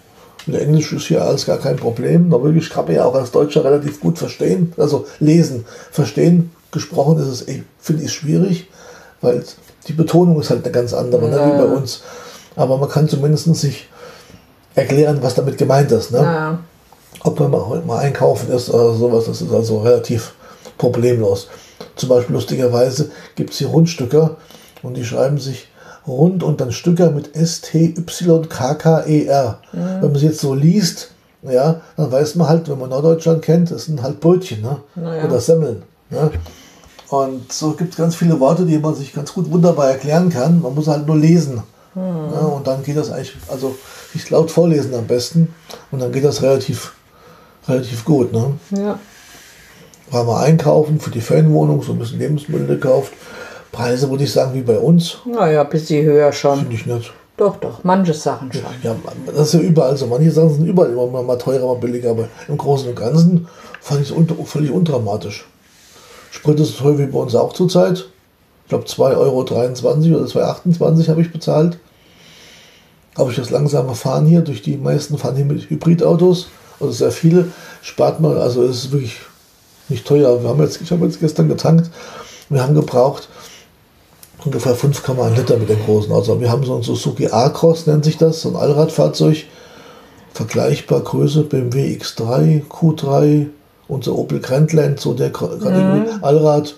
[0.46, 2.28] Mit Englisch ist hier alles gar kein Problem.
[2.28, 4.72] Norwegisch kann man ja auch als Deutscher relativ gut verstehen.
[4.76, 6.50] Also lesen, verstehen.
[6.72, 7.46] Gesprochen ist es,
[7.78, 8.68] finde ich, schwierig,
[9.20, 9.44] weil
[9.86, 12.02] die Betonung ist halt eine ganz andere, ne, wie bei uns.
[12.56, 13.88] Aber man kann zumindest sich
[14.74, 16.12] erklären, was damit gemeint ist.
[16.12, 16.18] Ne?
[16.18, 16.58] Ja.
[17.24, 20.32] ob man mal, mal einkaufen ist oder sowas, das ist also relativ
[20.78, 21.48] problemlos.
[21.96, 24.36] Zum Beispiel lustigerweise gibt es hier Rundstücker
[24.82, 25.68] und die schreiben sich
[26.06, 27.98] Rund und dann Stücker mit S-T-Y-K-K-E-R.
[29.72, 31.10] Wenn man sie jetzt so liest,
[31.42, 34.78] ja, dann weiß man halt, wenn man Norddeutschland kennt, das sind halt Brötchen ne?
[34.94, 35.24] Naja.
[35.24, 35.82] oder Semmeln.
[36.10, 36.30] Ne?
[37.08, 40.62] Und so gibt es ganz viele Worte, die man sich ganz gut wunderbar erklären kann.
[40.62, 41.62] Man muss halt nur lesen.
[41.94, 43.76] Ja, und dann geht das eigentlich, also
[44.12, 45.54] sich laut vorlesen am besten.
[45.90, 46.94] Und dann geht das relativ,
[47.68, 48.32] relativ gut.
[48.32, 48.54] Ne?
[48.70, 48.98] Ja.
[50.10, 53.12] War mal einkaufen für die Ferienwohnung, so ein bisschen Lebensmittel gekauft.
[53.72, 55.16] Preise würde ich sagen wie bei uns.
[55.24, 56.58] Naja, bis sie höher schon.
[56.60, 57.12] Finde ich nicht.
[57.38, 58.62] Doch, doch, manche Sachen schon.
[58.82, 58.94] Ja,
[59.26, 60.06] das ist ja überall so.
[60.06, 63.48] Manche Sachen sind überall immer mal- teurer, mal billiger, aber im Großen und Ganzen
[63.80, 65.46] fand ich es unter, völlig undramatisch.
[66.30, 68.06] Sprit ist so teuer wie bei uns auch zurzeit.
[68.64, 71.78] Ich glaube 2,23 Euro oder 2,28 Euro habe ich bezahlt.
[73.14, 76.48] Aber durch das langsame Fahren hier, durch die meisten fahren hier mit Hybridautos,
[76.80, 77.48] also sehr viele,
[77.82, 79.16] spart man, also es ist wirklich
[79.88, 80.42] nicht teuer.
[80.42, 81.90] Wir haben jetzt, ich habe jetzt gestern getankt,
[82.48, 83.28] wir haben gebraucht
[84.44, 86.40] ungefähr 5,1 Liter mit dem großen Auto.
[86.40, 89.44] Wir haben so ein Suzuki A-Cross, nennt sich das, so ein Allradfahrzeug,
[90.32, 93.46] vergleichbar Größe BMW X3, Q3,
[93.88, 96.74] unser Opel Grandland, so der Kategorie Allrad.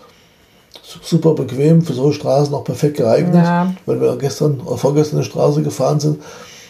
[0.83, 3.45] Su- Super bequem, für so Straßen auch perfekt geeignet.
[3.45, 3.73] Ja.
[3.87, 6.21] Weil wir gestern oder vorgestern eine Straße gefahren sind,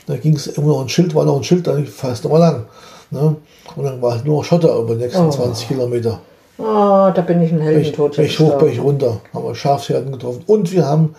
[0.07, 2.39] da ging es immer noch ein Schild, war noch ein Schild, dann fährst du mal
[2.39, 2.65] lang.
[3.11, 3.37] Ne?
[3.75, 6.21] Und dann war halt nur noch Schotter über die nächsten 20 Kilometer.
[6.59, 8.15] Oh, da bin ich ein Heldentod.
[8.17, 8.69] Pech hoch, gestorben.
[8.69, 9.21] Pech runter.
[9.33, 10.43] Haben wir Schafsherden getroffen.
[10.47, 11.15] Und wir haben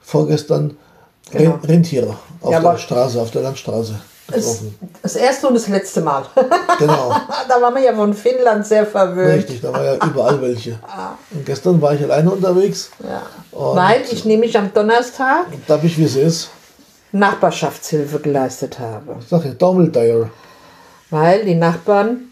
[0.00, 0.76] vorgestern
[1.30, 1.50] Genau.
[1.56, 4.78] Ren Rentiere auf Ja, der Straße, auf der Landstraße Das, getroffen.
[5.02, 6.22] das erste und das letzte Mal.
[6.78, 7.12] Genau,
[7.48, 9.34] da waren wir ja von Finnland sehr verwöhnt.
[9.38, 9.60] richtig.
[9.60, 10.78] Da war ja überall welche.
[11.32, 12.90] Und gestern war ich alleine unterwegs.
[13.02, 13.22] Ja.
[13.52, 16.50] Weil ich nämlich am Donnerstag Darf ich, wie es ist?
[17.12, 19.16] Nachbarschaftshilfe geleistet habe.
[19.20, 20.30] Ich sag ja, Daumeldeier.
[21.10, 22.27] Weil die Nachbarn,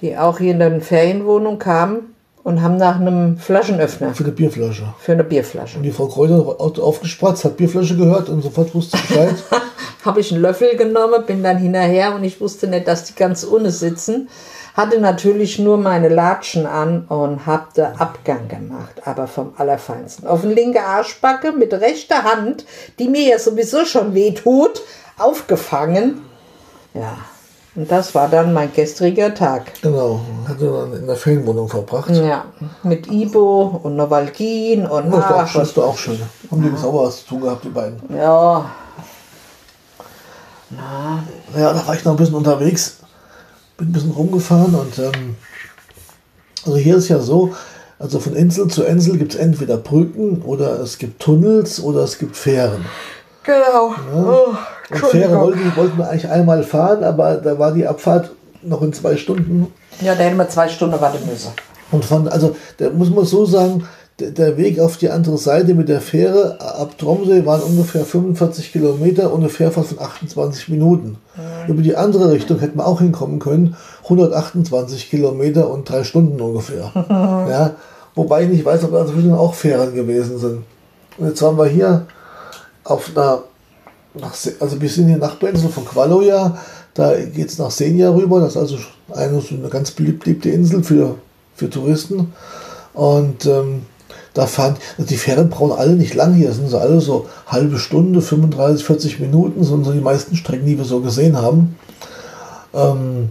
[0.00, 4.84] die auch hier in der Ferienwohnung kamen und haben nach einem Flaschenöffner Für eine Bierflasche.
[4.98, 5.76] für eine Bierflasche.
[5.76, 9.34] Und die Frau Kräuter hat aufgespratzt, hat Bierflasche gehört und sofort wusste Bescheid.
[10.04, 13.46] habe ich einen Löffel genommen, bin dann hinterher und ich wusste nicht, dass die ganz
[13.46, 14.28] ohne sitzen.
[14.74, 20.28] Hatte natürlich nur meine Latschen an und habe den Abgang gemacht, aber vom Allerfeinsten.
[20.28, 22.64] Auf den linke Arschbacke mit rechter Hand,
[23.00, 24.80] die mir ja sowieso schon wehtut,
[25.18, 26.22] aufgefangen.
[26.94, 27.18] Ja,
[27.78, 29.72] und das war dann mein gestriger Tag.
[29.80, 30.20] genau.
[30.48, 32.10] Hat sie dann in der Ferienwohnung verbracht.
[32.10, 32.44] Ja,
[32.82, 35.60] mit Ibo und Novalgin und Das war auch schön.
[35.60, 36.18] Das war auch schön.
[36.50, 38.00] Haben die sauber was zu tun gehabt, die beiden.
[38.10, 38.64] ja,
[41.56, 42.96] Ja, da war ich noch ein bisschen unterwegs,
[43.76, 45.36] bin ein bisschen rumgefahren und ähm,
[46.66, 47.54] also hier ist ja so,
[47.98, 52.18] also von Insel zu Insel gibt es entweder Brücken oder es gibt Tunnels oder es
[52.18, 52.84] gibt Fähren.
[53.44, 53.94] genau.
[54.14, 54.54] Oh,
[54.90, 58.30] Und Fähre wollten, wollten wir eigentlich einmal fahren, aber da war die Abfahrt
[58.62, 59.72] noch in zwei Stunden.
[60.00, 61.52] Ja, da hätten wir zwei Stunden warten müssen.
[61.90, 63.84] Und von, also da muss man so sagen,
[64.18, 69.32] der, Weg auf die andere Seite mit der Fähre ab Tromsø waren ungefähr 45 Kilometer
[69.32, 71.18] und eine Fährfahrt von 28 Minuten.
[71.68, 76.90] Über die andere Richtung hätten wir auch hinkommen können, 128 Kilometer und drei Stunden ungefähr.
[77.08, 77.74] ja,
[78.16, 80.64] wobei ich nicht weiß, ob da dazwischen auch Fähren gewesen sind.
[81.18, 82.06] Und jetzt waren wir hier
[82.82, 83.44] auf einer,
[84.20, 86.58] nach, also wir sind hier Nachbarinsel von Kvaloja,
[86.94, 88.78] da geht es nach Senja rüber, das ist also
[89.12, 91.16] eine, eine ganz beliebt- beliebte Insel für,
[91.54, 92.32] für Touristen.
[92.94, 93.82] Und ähm,
[94.34, 97.78] da fahren, also die Fähren brauchen alle nicht lang hier, sind so alle so halbe
[97.78, 101.76] Stunde, 35, 40 Minuten, sind so die meisten Strecken, die wir so gesehen haben.
[102.74, 103.30] Ähm,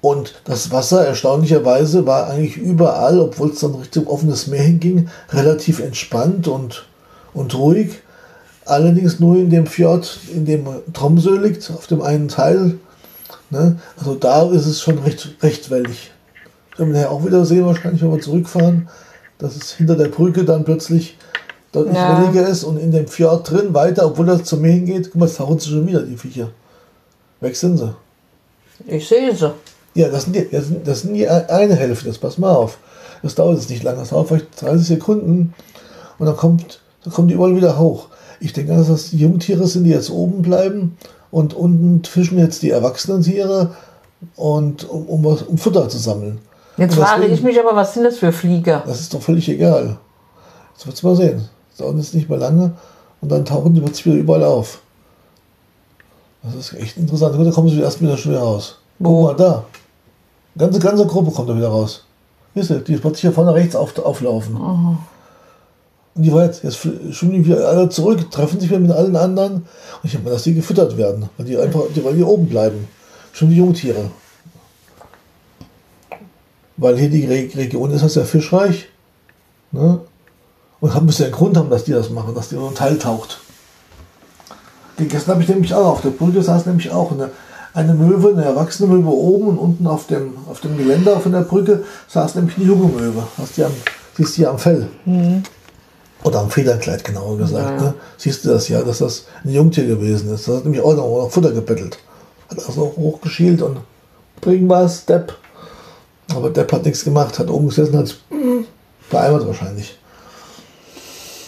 [0.00, 5.80] Und das Wasser, erstaunlicherweise, war eigentlich überall, obwohl es dann Richtung offenes Meer hinging, relativ
[5.80, 6.86] entspannt und,
[7.34, 7.98] und ruhig.
[8.70, 12.78] Allerdings nur in dem Fjord, in dem Tromsø liegt, auf dem einen Teil.
[13.50, 13.78] Ne?
[13.98, 16.12] Also da ist es schon recht, recht wellig.
[16.70, 18.88] Das werden wir ja auch wieder sehen, wahrscheinlich, wenn wir zurückfahren,
[19.38, 21.16] dass es hinter der Brücke dann plötzlich
[21.72, 22.22] deutlich Ja.
[22.22, 25.10] welliger ist und in dem Fjord drin weiter, obwohl das zum Meer hingeht.
[25.10, 26.50] Guck mal, jetzt tauchen sie schon wieder, die Viecher.
[27.40, 27.94] Weg sind sie.
[28.86, 29.52] Ich sehe sie.
[29.94, 32.78] Ja, das sind, die, das, sind, das sind die eine Hälfte, das pass mal auf.
[33.22, 35.54] Das dauert jetzt nicht lange, das dauert vielleicht 30 Sekunden
[36.18, 38.06] und dann kommt, dann kommen die überall wieder hoch.
[38.40, 40.96] Ich denke, dass das Jungtiere sind, die jetzt oben bleiben
[41.30, 43.74] und unten fischen jetzt die erwachsenen Tiere
[44.36, 46.38] und um, um, was, um Futter zu sammeln.
[46.76, 48.82] Jetzt frage ich mich aber, was sind das für Flieger?
[48.86, 49.98] Das ist doch völlig egal.
[50.72, 51.48] Jetzt wird's mal sehen.
[51.68, 52.72] Das dauert jetzt nicht mehr lange
[53.20, 54.80] und dann tauchen die plötzlich wieder überall auf.
[56.42, 57.34] Das ist echt interessant.
[57.38, 58.78] Da kommen sie erst wieder schon wieder raus.
[58.98, 59.26] Wo?
[59.26, 59.64] Guck mal da.
[60.56, 62.04] Ganze, ganze Gruppe kommt da wieder raus.
[62.54, 64.56] Siehst du, die plötzlich hier vorne rechts auf, auflaufen.
[66.14, 66.62] Und die war jetzt,
[67.12, 69.54] schwimmen wieder alle zurück, treffen sich wieder mit allen anderen.
[69.54, 69.64] Und
[70.02, 72.88] ich denke mal, dass die gefüttert werden, weil die einfach, weil die oben bleiben.
[73.32, 74.10] Schon die Jungtiere.
[76.76, 78.88] Weil hier die Re Region ist das ja fischreich.
[79.70, 80.00] Ne?
[80.80, 82.74] Und haben müssen ja einen Grund haben, dass die das machen, dass die so ein
[82.74, 83.38] Teil taucht.
[84.96, 87.30] Gestern habe ich nämlich auch auf der Brücke saß nämlich auch eine,
[87.72, 91.40] eine Möwe, eine erwachsene Möwe oben und unten auf dem, auf dem Geländer von der
[91.40, 93.22] Brücke saß nämlich eine junge Möwe.
[93.38, 93.72] Hast die am,
[94.16, 94.88] siehst am Fell.
[96.22, 97.80] Oder am Federkleid genauer gesagt.
[97.80, 97.86] Ja.
[97.88, 97.94] Ne?
[98.18, 100.46] Siehst du das ja, dass das ein Jungtier gewesen ist.
[100.46, 101.98] Das hat nämlich auch noch, noch Futter gebettelt.
[102.50, 103.78] Hat also hochgeschielt und
[104.40, 105.34] bring was, Depp.
[106.34, 108.16] Aber Depp hat nichts gemacht, hat oben gesessen, hat
[109.10, 109.98] beeimert wahrscheinlich.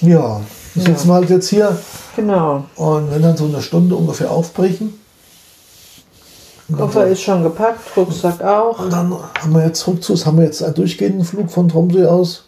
[0.00, 0.40] Ja,
[0.74, 1.78] das sitzen wir halt jetzt hier
[2.16, 2.64] Genau.
[2.76, 4.98] und wenn dann so eine Stunde ungefähr aufbrechen.
[6.76, 8.78] Koffer ist schon gepackt, Rucksack auch.
[8.80, 12.44] und dann haben wir jetzt rückzugs, haben wir jetzt einen durchgehenden Flug von Tromsø aus.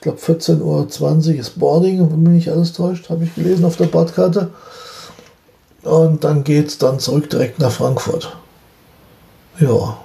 [0.00, 3.76] Ich glaube 14.20 Uhr ist Boarding, wenn mich nicht alles täuscht, habe ich gelesen auf
[3.76, 4.48] der Bordkarte.
[5.82, 8.34] Und dann geht es dann zurück direkt nach Frankfurt.
[9.58, 9.98] Ja,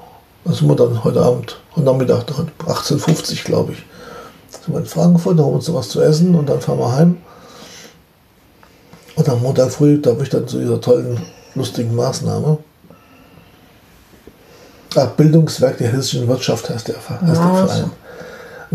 [0.44, 2.26] da sind wir dann heute Abend, heute Nachmittag,
[2.68, 3.86] 18.50 Uhr glaube ich.
[4.50, 6.80] Sind wir in Frankfurt, da holen wir uns noch was zu essen und dann fahren
[6.80, 7.18] wir heim.
[9.16, 11.22] Und am Montag früh darf ich dann zu dieser tollen,
[11.54, 12.58] lustigen Maßnahme.
[14.96, 17.92] Ah, Bildungswerk der hessischen Wirtschaft heißt der, heißt der Ah, Verein.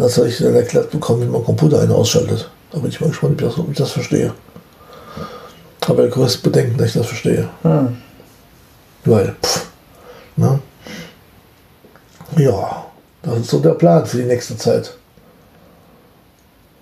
[0.00, 2.48] Und das soll ich dann erklärt bekommen, wie man Computer einen ausschaltet.
[2.72, 4.32] Da bin ich mal gespannt, ob ich das, ob ich das verstehe.
[5.86, 7.50] Aber der größte Bedenken, dass ich das verstehe.
[7.60, 7.98] Hm.
[9.04, 9.66] Weil, pff,
[10.36, 10.58] ne?
[12.38, 12.86] Ja,
[13.20, 14.94] das ist so der Plan für die nächste Zeit.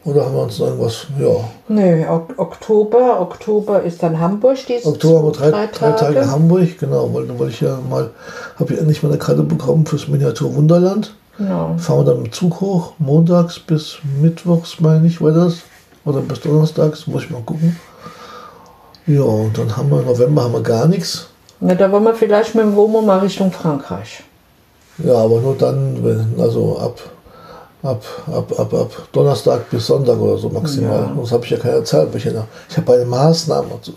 [0.04, 3.20] Oder haben wir uns noch irgendwas, ja, Ok- Oktober.
[3.20, 4.58] Oktober ist dann Hamburg.
[4.84, 8.12] Oktober haben wir drei, drei Tage in Hamburg, genau, weil, weil ich ja mal,
[8.60, 11.16] habe ich endlich mal eine Karte bekommen fürs Miniatur Wunderland.
[11.38, 11.76] Genau.
[11.78, 15.58] Fahren wir dann mit Zug hoch, montags bis mittwochs, meine ich, war das.
[16.04, 17.78] Oder bis donnerstags, muss ich mal gucken.
[19.06, 21.28] Ja, und dann haben wir im November haben wir gar nichts.
[21.60, 24.22] Na, da wollen wir vielleicht mit dem Womo mal Richtung Frankreich.
[24.98, 27.00] Ja, aber nur dann, wenn, also ab,
[27.82, 31.02] ab, ab, ab, ab Donnerstag bis Sonntag oder so maximal.
[31.02, 31.12] Ja.
[31.14, 32.08] Sonst habe ich ja keine Zeit.
[32.14, 33.92] Ich, ja ich habe eine Maßnahmen und so.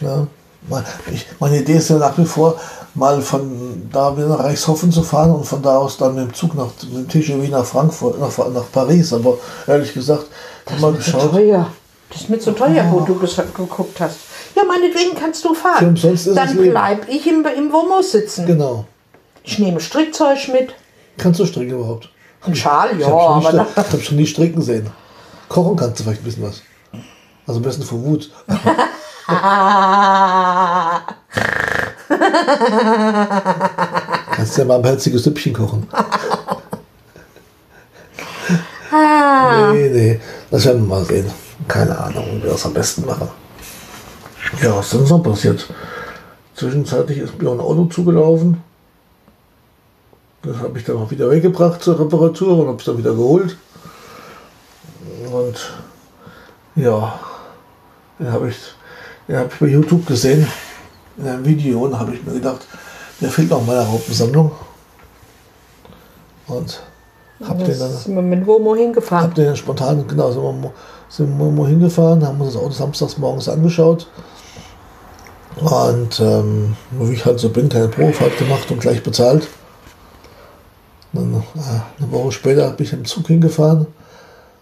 [0.00, 0.26] Ja,
[1.40, 2.56] meine Idee ist ja nach wie vor,
[2.94, 6.34] mal von da wieder nach Reichshofen zu fahren und von da aus dann mit dem
[6.34, 9.12] Zug nach mit dem TGV nach Frankfurt, nach, nach Paris.
[9.12, 10.26] Aber ehrlich gesagt,
[10.68, 11.32] habe mal Das ist so geschaut.
[11.32, 11.66] teuer.
[12.10, 14.16] Das ist mir zu teuer, wo du geguckt hast.
[14.56, 15.88] Ja, meinetwegen kannst du fahren.
[15.88, 16.70] umsonst ist Dann das Leben.
[16.70, 18.46] bleib ich im, im Womo sitzen.
[18.46, 18.86] Genau.
[19.44, 20.74] Ich nehme Strickzeug mit.
[21.18, 22.08] Kannst du stricken überhaupt?
[22.44, 24.90] Ein Schal, ja, Ich habe schon, aber ich hab schon nie stricken sehen.
[25.48, 26.62] Kochen kannst du vielleicht ein bisschen was.
[27.46, 28.30] Also ein bisschen vor Wut.
[34.30, 35.86] Kannst ja mal ein pelziges Süppchen kochen.
[38.90, 39.70] Ah.
[39.72, 40.20] Nee, nee.
[40.50, 41.30] Das werden wir mal sehen.
[41.66, 43.28] Keine Ahnung, wie wir das am besten machen.
[44.62, 45.68] Ja, was ist denn so passiert?
[46.54, 48.62] Zwischenzeitlich ist mir ein Auto zugelaufen.
[50.42, 53.56] Das habe ich dann auch wieder weggebracht zur Reparatur und habe es dann wieder geholt.
[55.30, 55.72] Und
[56.76, 57.20] ja,
[58.18, 58.56] den habe ich,
[59.28, 60.46] den hab ich bei YouTube gesehen,
[61.18, 62.66] in einem Video, und habe ich mir gedacht,
[63.20, 64.52] der fehlt noch in meiner Raupensammlung.
[66.46, 66.82] Und
[67.44, 69.24] habe den dann sind wir mit Womo hingefahren.
[69.24, 70.72] hab den dann spontan, genau, sind wir,
[71.08, 74.08] sind wir hingefahren, haben uns das Auto samstags morgens angeschaut.
[75.56, 79.48] Und ähm, wie ich halt so bin, keine Probefahrt gemacht und gleich bezahlt.
[81.12, 83.86] Dann, äh, eine Woche später bin ich im Zug hingefahren,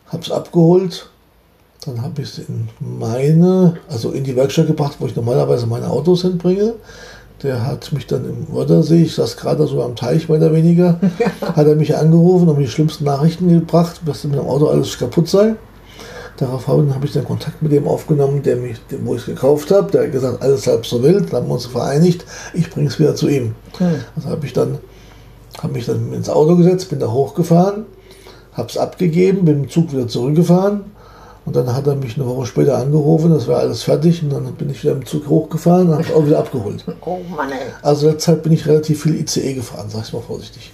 [0.09, 1.11] habe es abgeholt.
[1.87, 5.89] Dann habe ich es in meine, also in die Werkstatt gebracht, wo ich normalerweise meine
[5.89, 6.75] Autos hinbringe.
[7.45, 10.99] der hat mich dann im Wörthersee, ich saß gerade so am Teich mehr oder weniger,
[11.41, 14.99] hat er mich angerufen und mir die schlimmsten Nachrichten gebracht, dass mit dem Auto alles
[14.99, 15.55] kaputt sei.
[16.39, 19.91] Daraufhin habe ich dann Kontakt mit dem aufgenommen, der mich, wo ich es gekauft habe.
[19.93, 21.33] Der hat gesagt, alles halb so wild.
[21.33, 22.27] Dann haben wir uns vereinigt.
[22.53, 23.55] Ich bringe es wieder zu ihm.
[23.79, 23.95] Hm.
[24.15, 24.79] Also habe ich dann,
[25.63, 27.87] habe mich dann ins Auto gesetzt, bin da hochgefahren,
[28.53, 30.96] habe es abgegeben, bin dem Zug wieder zurückgefahren.
[31.47, 34.23] Und dann hat er mich eine Woche später angerufen, das war alles fertig.
[34.23, 36.85] Und dann bin ich wieder im Zug hochgefahren und habe es auch wieder abgeholt.
[37.07, 37.59] Oh Mann, ey.
[37.83, 40.73] Also derzeit bin ich relativ viel ICE gefahren, sag ich mal vorsichtig.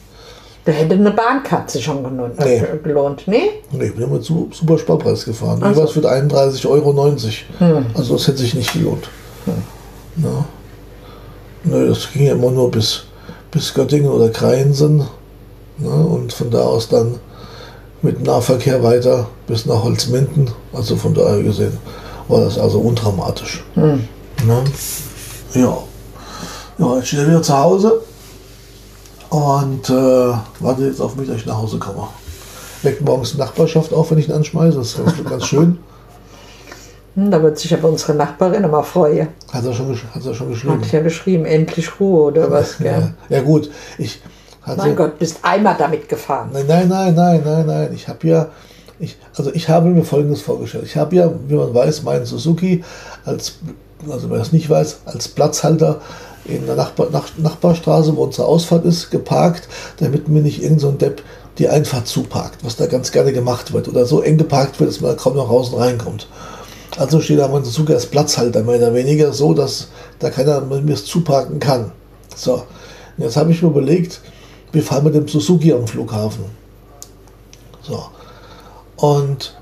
[0.64, 2.39] Da hätte eine Bahnkatze schon gelohnt.
[2.39, 2.57] Nee.
[2.59, 3.25] äh, gelohnt.
[3.27, 3.51] Nee?
[3.70, 5.61] Nee, ich bin immer zu super Sparpreis gefahren.
[5.62, 5.83] Ach so.
[5.83, 7.83] was für 31,90 Euro.
[7.95, 9.09] Also das hätte sich nicht gelohnt.
[10.16, 10.45] Ja.
[11.64, 13.05] Nö, das ging ja immer nur bis,
[13.51, 15.07] bis Göttingen oder Kreiensen.
[15.79, 15.91] Ne?
[15.91, 17.16] Und von da aus dann
[18.03, 20.51] mit Nahverkehr weiter bis nach Holzminden.
[20.73, 21.79] Also von daher gesehen
[22.29, 23.65] war das also undramatisch.
[24.45, 24.65] Ne?
[25.55, 25.79] Ja.
[26.79, 28.01] Ja, jetzt stehe wieder zu Hause
[29.31, 32.09] und äh, warte jetzt auf mich, dass ich nach Hause komme.
[32.83, 34.77] Weckt morgens die Nachbarschaft auf, wenn ich ihn anschmeiße.
[34.79, 35.79] Das ist ganz, schön.
[37.15, 39.29] Hm, da wird sich aber unsere Nachbarin immer freuen.
[39.53, 40.81] Hat er schon, hat er schon geschrieben.
[40.81, 44.21] Hat ja geschrieben, endlich Ruhe oder was, Ja, ja gut, ich
[44.63, 44.79] hatte.
[44.79, 46.51] Mein Gott, bist einmal damit gefahren.
[46.53, 47.91] Nein, nein, nein, nein, nein, nein.
[47.95, 48.49] Ich habe ja,
[48.99, 50.85] ich, also ich habe mir Folgendes vorgestellt.
[50.87, 52.85] Ich habe ja, wie man weiß, meinen Suzuki
[53.25, 53.55] als,
[54.09, 56.01] also wer es nicht weiß, als Platzhalter
[56.45, 60.89] in der Nachbar, Nach, Nachbarstraße, wo unsere Ausfahrt ist, geparkt, damit mir nicht irgend so
[60.89, 61.23] ein Depp
[61.59, 63.89] die Einfahrt zuparkt, was da ganz gerne gemacht wird.
[63.89, 66.27] Oder so eng geparkt wird, dass man kaum noch raus und reinkommt.
[66.99, 69.89] Also steht da mein Suzuki als Platzhalter mehr oder weniger so, dass
[70.19, 71.93] da keiner mir es zuparken kann.
[72.35, 72.65] So,
[73.17, 74.21] und jetzt habe ich mir überlegt,
[74.73, 76.45] wir fahren mit dem Suzuki am Flughafen.
[77.83, 78.05] So.
[78.97, 79.57] Und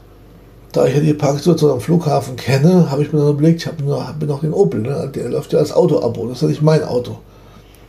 [0.73, 3.83] da ich ja die Parksituation am Flughafen kenne, habe ich mir dann überlegt, ich habe
[3.83, 5.11] nur, hab noch den Opel, ne?
[5.13, 7.19] der läuft ja als Auto-Abo, das ist ja nicht mein Auto.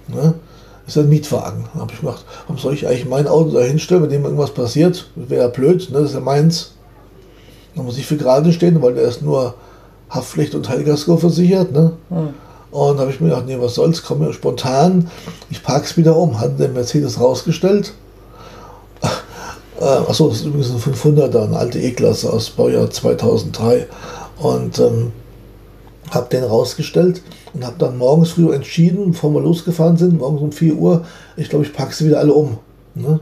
[0.07, 0.33] Ne?
[0.85, 1.65] Das ist ein Mietwagen.
[1.75, 5.09] Habe ich gedacht, warum soll ich eigentlich mein Auto da hinstellen, wenn dem irgendwas passiert?
[5.15, 5.99] Wäre ja blöd, ne?
[5.99, 6.73] das ist ja meins.
[7.75, 9.53] Da muss ich für gerade stehen, weil der ist nur
[10.09, 11.71] Haftpflicht und Teilgasko versichert.
[11.71, 11.93] Ne?
[12.71, 15.11] Und da habe ich mir gedacht, nee, was soll's, komm mir spontan,
[15.49, 16.39] ich park's wieder um.
[16.39, 17.93] Hat den Mercedes rausgestellt.
[19.79, 23.87] Äh, achso, das ist übrigens ein 500er, eine alte E-Klasse aus Baujahr 2003.
[24.37, 25.11] Und ähm,
[26.11, 27.21] habe den rausgestellt
[27.53, 31.05] und habe dann morgens früh entschieden, bevor wir losgefahren sind, morgens um 4 Uhr,
[31.37, 32.59] ich glaube, ich packe sie wieder alle um.
[32.95, 33.21] Ne?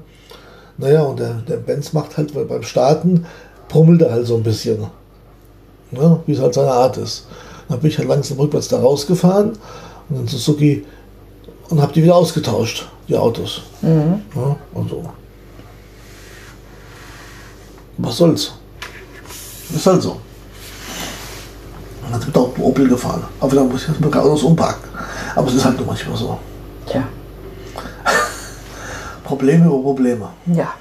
[0.77, 3.25] Naja, und der, der Benz macht halt weil beim Starten,
[3.67, 4.87] brummelt er halt so ein bisschen.
[5.91, 6.19] Ne?
[6.25, 7.25] Wie es halt seine Art ist.
[7.69, 9.51] Dann bin ich halt langsam rückwärts da rausgefahren
[10.09, 10.85] und dann Suzuki
[11.69, 13.61] und habe die wieder ausgetauscht, die Autos.
[13.81, 15.03] Ja, also.
[17.97, 18.53] Was soll's?
[19.73, 20.11] Ist halt so.
[22.03, 23.23] Und dann sind wir auch mit Opel gefahren.
[23.39, 24.89] Aber dann muss ich jetzt mit Autos umparken.
[25.35, 26.39] Aber es ist halt nur manchmal so.
[26.87, 27.03] Tja,
[29.23, 30.29] Probleme über Probleme.
[30.47, 30.73] ja.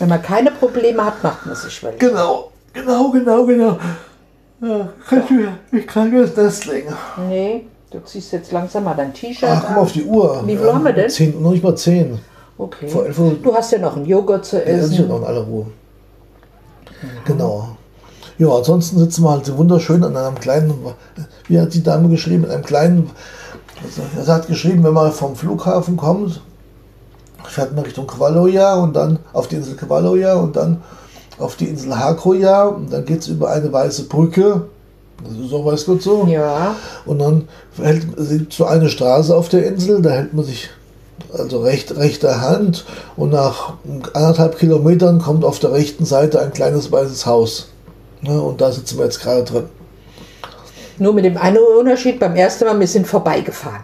[0.00, 1.98] Wenn man keine Probleme hat, macht man sich welche.
[1.98, 3.78] Genau, genau, genau, genau.
[4.60, 6.92] Ja, kannst du, ich kann mir das legen.
[7.28, 9.76] Nee, du ziehst jetzt langsam mal dein T-Shirt Ach, mal an.
[9.76, 10.42] auf die Uhr.
[10.46, 11.10] Wie viel haben wir denn?
[11.10, 12.18] Zehn, noch nicht mal zehn.
[12.56, 12.88] Okay.
[12.88, 15.08] Vor elf Uhr- Du hast ja noch einen Joghurt zu essen.
[15.08, 15.66] noch in aller Ruhe.
[17.24, 17.76] Genau.
[18.38, 20.72] Ja, ansonsten sitzen wir halt so wunderschön an einem kleinen,
[21.48, 23.10] wie hat die Dame geschrieben, in einem kleinen,
[23.82, 26.40] also er hat geschrieben, wenn man vom Flughafen kommt,
[27.44, 30.82] fährt man Richtung Kvaloja und dann auf die Insel Kvaloja und dann
[31.38, 34.62] auf die Insel Hakoja und dann geht es über eine weiße Brücke,
[35.22, 36.76] das ist auch weiß Gott so, Ja,
[37.06, 38.06] und dann hält
[38.52, 40.70] so eine Straße auf der Insel, da hält man sich
[41.32, 42.84] also recht, rechter Hand
[43.16, 43.74] und nach
[44.12, 47.68] anderthalb Kilometern kommt auf der rechten Seite ein kleines weißes Haus.
[48.22, 49.64] Ne, und da sitzen wir jetzt gerade drin.
[50.98, 53.82] nur mit dem einen Unterschied, beim ersten Mal, wir sind vorbeigefahren.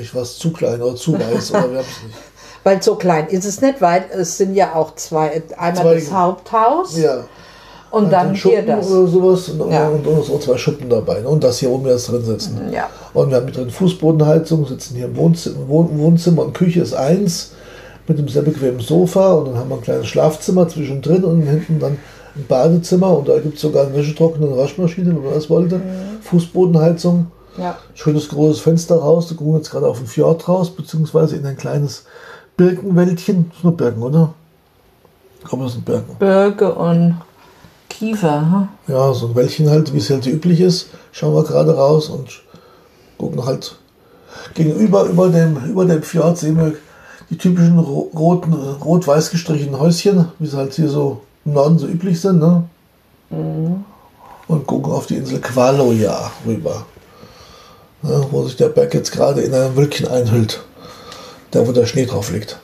[0.00, 2.18] Ich war zu klein oder zu weiß, oder wir haben es nicht.
[2.64, 6.12] Weil so klein ist es nicht, weil es sind ja auch zwei, einmal Zwei- das
[6.12, 7.24] Haupthaus Ja.
[7.90, 8.90] und dann Ein hier das.
[8.90, 9.88] oder sowas und, Ja.
[9.88, 11.20] und, und so zwei Schuppen dabei.
[11.20, 11.28] Ne?
[11.28, 12.70] Und das hier, wo wir jetzt drin sitzen.
[12.72, 12.88] Ja.
[13.12, 16.94] Und wir haben mit drin Fußbodenheizung, sitzen hier im Wohnzimmer, Wohn Wohnzimmer und Küche ist
[16.94, 17.52] eins
[18.08, 21.78] mit einem sehr bequemen Sofa und dann haben wir ein kleines Schlafzimmer zwischendrin und hinten
[21.78, 21.98] dann
[22.36, 25.80] ein Badezimmer und da gibt es sogar eine Wäschetrockner und Waschmaschine, wenn man das wollte.
[26.22, 27.76] Fußbodenheizung, Ja.
[27.94, 31.46] schönes großes Fenster raus, da gucken wir jetzt gerade auf den Fjord raus, beziehungsweise in
[31.46, 32.04] ein kleines
[32.56, 33.46] Birkenwäldchen.
[33.48, 34.34] Das ist nur Birken, oder?
[35.42, 36.16] Ich glaube, das sind Birken.
[36.18, 37.20] Birke und
[37.88, 38.40] Kiefer.
[38.40, 38.68] hm?
[38.94, 42.42] Ja, so ein Wäldchen halt, wie es halt üblich ist, schauen wir gerade raus und
[43.18, 43.76] gucken halt
[44.54, 46.74] gegenüber über dem, über dem Fjord sehen wir
[47.30, 51.86] die typischen ro- roten, rot-weiß gestrichenen Häuschen, wie sie halt hier so im Norden so
[51.86, 52.64] üblich sind, ne?
[53.30, 56.84] Und gucken auf die Insel Kvaloja rüber.
[58.02, 60.62] ne, wo sich der Berg jetzt gerade in einem Wölkchen einhüllt,
[61.54, 62.58] da wo der Schnee drauf liegt.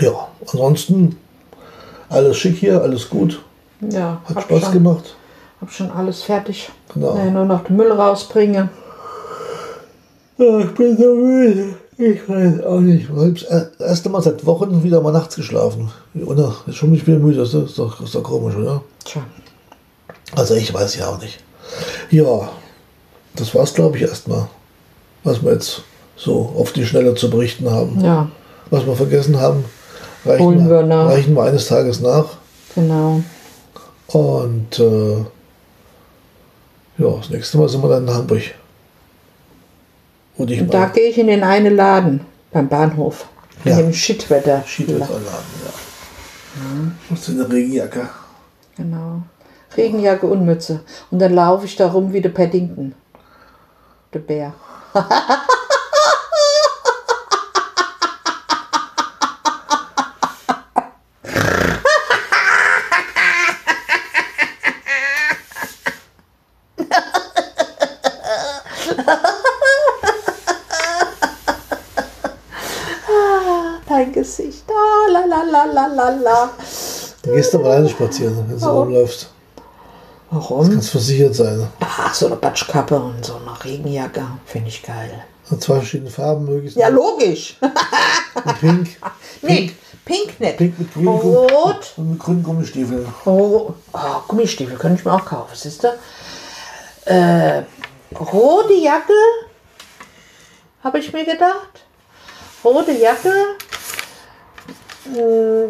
[0.00, 1.16] Ja, ansonsten
[2.08, 3.42] alles schick hier, alles gut,
[3.80, 5.16] Ja, hat Spaß schon, gemacht.
[5.60, 6.70] Hab schon alles fertig.
[6.92, 7.14] Genau.
[7.14, 8.68] Nee, nur noch den Müll rausbringen.
[10.36, 11.74] Ja, ich bin so müde.
[11.96, 13.04] Ich weiß auch nicht.
[13.04, 15.90] Ich habe das erste Mal seit Wochen wieder mal nachts geschlafen.
[16.14, 16.54] Oder?
[16.66, 18.82] Ist schon nicht wieder müde, das ist doch, ist doch komisch, oder?
[19.04, 19.22] Tja.
[20.36, 21.40] Also ich weiß ja auch nicht.
[22.10, 22.48] Ja,
[23.34, 24.48] das war's, glaube ich, erstmal.
[25.24, 25.82] Was wir jetzt
[26.18, 28.00] so auf die Schnelle zu berichten haben.
[28.04, 28.28] Ja,
[28.70, 29.64] Was wir vergessen haben,
[30.26, 31.06] reichen, Holen wir nach.
[31.08, 32.26] reichen wir eines Tages nach.
[32.74, 33.22] genau.
[34.08, 35.16] Und äh,
[36.98, 38.42] ja, das nächste Mal sind wir dann in Hamburg.
[40.36, 42.20] Und ich Und da gehe ich in den einen Laden
[42.52, 43.26] beim Bahnhof.
[43.64, 43.76] In Ja.
[43.78, 44.62] dem Shitwetter.
[44.66, 45.20] Skitourenladen,
[45.64, 45.72] ja.
[47.10, 48.08] Musst du eine Regenjacke.
[48.76, 49.22] Genau.
[49.76, 50.80] Regenjacke und Mütze.
[51.10, 52.94] Und dann laufe ich da rum wie der Paddington.
[54.14, 54.54] Der Bär.
[73.98, 74.62] Dein Gesicht.
[74.70, 76.50] Ah, la la la la la la.
[77.20, 78.84] Du gehst aber alleine spazieren, wenn du Warum?
[78.84, 79.28] rumläufst.
[80.30, 80.70] Warum?
[80.70, 81.66] Kannst versichert sein.
[81.80, 84.24] Ach, so eine Batschkappe und so eine Regenjacke.
[84.46, 85.24] Finde ich geil.
[85.50, 86.76] Und zwei verschiedene Farben möglichst.
[86.76, 87.56] Ja, logisch.
[87.60, 88.88] Und pink.
[89.42, 89.72] Nee,
[90.04, 90.58] pink nicht.
[90.58, 91.94] Pink mit grünen Rot.
[91.96, 93.04] Und mit grünen Gummistiefeln.
[93.24, 95.88] Oh, oh, Gummistiefel könnte ich mir auch kaufen, siehst du?
[97.04, 97.64] Äh,
[98.16, 99.12] rote Jacke,
[100.84, 101.82] habe ich mir gedacht.
[102.64, 103.32] Rote Jacke,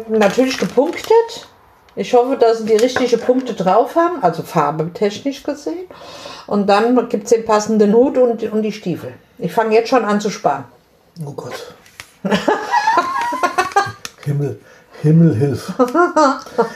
[0.09, 1.47] natürlich gepunktet.
[1.95, 5.87] Ich hoffe, dass sie die richtigen Punkte drauf haben, also farbetechnisch gesehen.
[6.47, 9.13] Und dann gibt es den passenden Hut und, und die Stiefel.
[9.37, 10.65] Ich fange jetzt schon an zu sparen.
[11.25, 11.73] Oh Gott.
[14.23, 14.59] Himmel,
[15.01, 15.73] Himmel hilf.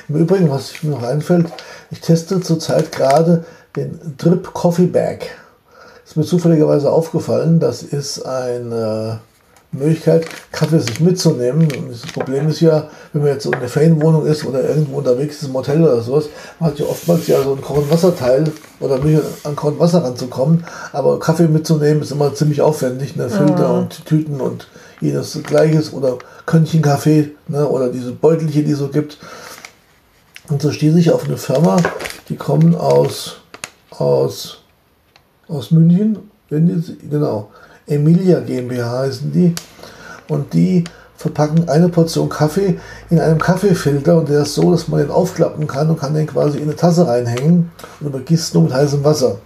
[0.10, 1.48] Im Übrigen, was mir noch einfällt,
[1.92, 3.46] ich teste zurzeit gerade
[3.76, 5.30] den Drip Coffee Bag.
[6.06, 9.22] Ist mir zufälligerweise aufgefallen, das ist eine
[9.74, 11.64] Möglichkeit, Kaffee sich mitzunehmen.
[11.64, 14.98] Und das Problem ist ja, wenn man jetzt so in der Ferienwohnung ist oder irgendwo
[14.98, 16.26] unterwegs ist, im Hotel oder sowas,
[16.60, 18.46] man hat ja oftmals ja so ein kochend Wasserteil
[18.80, 19.00] oder
[19.44, 20.64] an kochend Wasser ranzukommen.
[20.92, 23.30] Aber Kaffee mitzunehmen ist immer ziemlich aufwendig, ne?
[23.30, 24.68] Filter und Tüten und
[25.02, 27.68] jedes Gleiches oder Könnchen Kaffee ne?
[27.68, 29.18] oder diese Beutelchen, die es so gibt.
[30.50, 31.78] Und so stieß ich auf eine Firma,
[32.30, 33.38] die kommen aus,
[33.92, 34.62] aus,
[35.48, 36.18] aus München,
[36.50, 37.50] wenn die, genau,
[37.88, 39.54] Emilia GmbH heißen die.
[40.28, 40.84] Und die
[41.18, 42.80] verpacken eine Portion Kaffee
[43.10, 46.28] in einem Kaffeefilter und der ist so, dass man den aufklappen kann und kann den
[46.28, 49.40] quasi in eine Tasse reinhängen und übergießt nur mit heißem Wasser.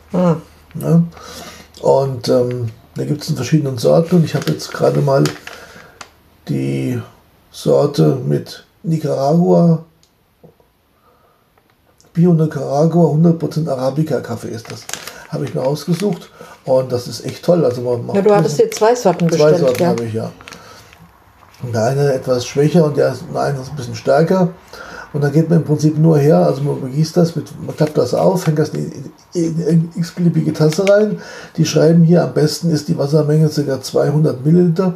[0.74, 1.04] Ne?
[1.82, 5.24] Und ähm, da gibt es in verschiedenen Sorten und ich habe jetzt gerade mal
[6.50, 7.00] die
[7.52, 9.84] Sorte mit Nicaragua,
[12.14, 14.86] Bio Nicaragua, 100% Arabica-Kaffee ist das.
[15.30, 16.32] Habe ich mir ausgesucht
[16.68, 17.66] und das ist echt toll.
[17.66, 19.90] Also man Ja, du hattest dir zwei Sorten zwei bestellt, Sorten ja?
[19.90, 20.32] habe ich ja.
[21.64, 24.50] Und der eine etwas schwächer und der eine ist ein bisschen stärker.
[25.14, 27.98] Und dann geht man im Prinzip nur her, also man begießt das, mit, man klappt
[27.98, 31.20] das auf, hängt das in eine x-beliebige Tasse rein.
[31.56, 33.82] Die schreiben hier, am besten ist die Wassermenge ca.
[33.82, 34.94] 200 Milliliter.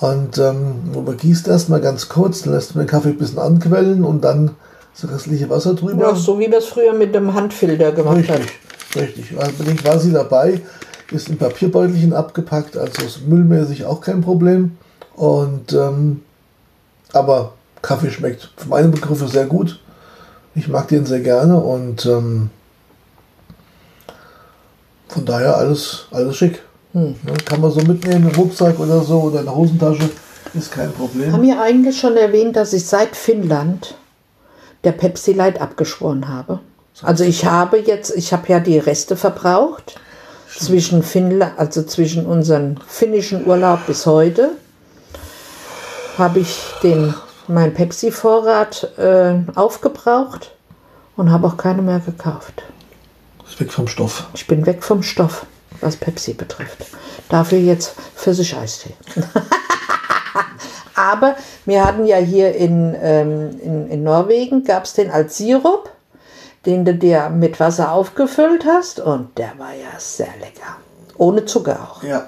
[0.00, 4.04] Und ähm, man begießt erstmal ganz kurz, dann lässt man den Kaffee ein bisschen anquellen
[4.04, 4.52] und dann
[4.98, 6.08] das restliche Wasser drüber.
[6.08, 8.46] Ja, so wie wir es früher mit dem Handfilter gemacht haben.
[8.96, 10.60] Richtig, bin ich quasi dabei,
[11.10, 14.76] ist in Papierbeutelchen abgepackt, also ist müllmäßig auch kein Problem.
[15.14, 16.22] Und ähm,
[17.12, 19.80] aber Kaffee schmeckt für meine Begriffe sehr gut.
[20.54, 22.50] Ich mag den sehr gerne und ähm,
[25.08, 26.62] von daher alles, alles schick.
[26.92, 27.14] Ne,
[27.44, 30.08] kann man so mitnehmen im Rucksack oder so oder in der Hosentasche,
[30.54, 31.32] ist kein Problem.
[31.32, 33.94] Haben wir eigentlich schon erwähnt, dass ich seit Finnland
[34.84, 36.60] der Pepsi Light abgeschworen habe?
[37.02, 40.00] Also ich habe jetzt, ich habe ja die Reste verbraucht
[40.48, 44.52] zwischen Finnland, also zwischen unserem finnischen Urlaub bis heute,
[46.16, 47.14] habe ich den
[47.46, 50.52] mein Pepsi-Vorrat äh, aufgebraucht
[51.16, 52.62] und habe auch keine mehr gekauft.
[53.48, 54.26] Ist weg vom Stoff.
[54.34, 55.46] Ich bin weg vom Stoff,
[55.80, 56.86] was Pepsi betrifft.
[57.28, 58.94] Dafür jetzt Pfirsich-Eistee.
[60.94, 65.90] Aber wir hatten ja hier in, ähm, in, in Norwegen, gab es den als Sirup,
[66.66, 70.76] den du dir mit Wasser aufgefüllt hast und der war ja sehr lecker.
[71.16, 72.02] Ohne Zucker auch.
[72.02, 72.26] Ja.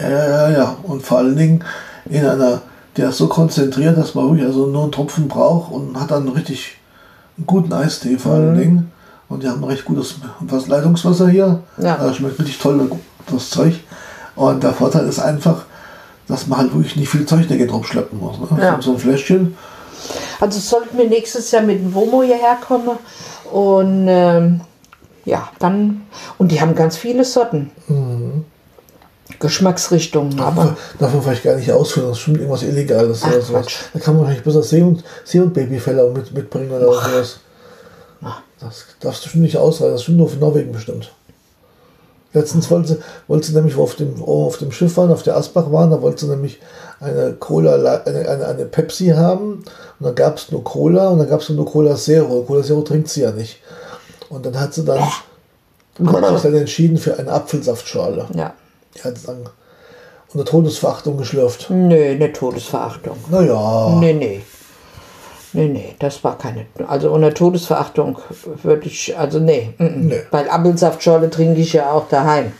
[0.00, 0.76] Ja, ja, ja.
[0.82, 1.64] Und vor allen Dingen
[2.06, 2.62] in einer,
[2.96, 6.28] der ist so konzentriert, dass man wirklich also nur einen Tropfen braucht und hat dann
[6.28, 6.78] richtig
[7.36, 8.92] einen guten Eistee vor allen Dingen.
[9.28, 11.62] Und die haben recht gutes was Leitungswasser hier.
[11.78, 11.96] Ja.
[11.96, 12.90] Also schmeckt richtig toll.
[13.30, 13.80] das Zeug.
[14.34, 15.64] Und der Vorteil ist einfach,
[16.26, 18.38] dass man halt wirklich nicht viel Zeug da drauf schleppen muss.
[18.38, 18.46] Ne?
[18.60, 18.78] Ja.
[18.80, 19.56] So ein Fläschchen.
[20.40, 22.98] Also sollten wir nächstes Jahr mit dem Womo hierher kommen
[23.52, 24.60] und ähm,
[25.24, 26.02] ja, dann
[26.38, 27.70] und die haben ganz viele Sorten.
[29.38, 33.42] Geschmacksrichtungen, aber Darf man vielleicht gar nicht ausführen, das ist schon irgendwas Illegales oder Ach,
[33.42, 33.62] sowas.
[33.62, 33.76] Quatsch.
[33.92, 37.40] Da kann man vielleicht besser See- und, See und Babyfälle auch mit, mitbringen oder sowas.
[38.60, 41.12] Das darfst du schon nicht ausreisen, das ist schon nur für Norwegen bestimmt.
[42.34, 45.36] Letztens wollte sie, wollte sie nämlich, wo auf dem, auf dem Schiff waren, auf der
[45.36, 46.60] Asbach waren, da wollte sie nämlich
[47.00, 47.74] eine Cola,
[48.04, 49.64] eine, eine, eine Pepsi haben
[49.98, 52.42] und dann gab es nur Cola und dann gab es nur Cola Zero.
[52.42, 53.58] Cola Zero trinkt sie ja nicht.
[54.30, 58.26] Und dann hat sie dann, hat dann entschieden für eine Apfelsaftschale.
[58.34, 58.54] ja.
[58.94, 59.48] Die hat dann
[60.34, 61.68] unter Todesverachtung geschlürft.
[61.70, 63.16] Nö, eine Todesverachtung.
[63.30, 64.42] Naja, Nee, nee.
[65.54, 66.66] Nee, nee, das war keine.
[66.88, 68.18] Also unter Todesverachtung
[68.62, 69.16] würde ich.
[69.18, 69.74] Also nee.
[69.78, 70.06] mm, mm.
[70.08, 70.22] Nee.
[70.30, 72.52] Weil Apfelsaftschorle trinke ich ja auch daheim.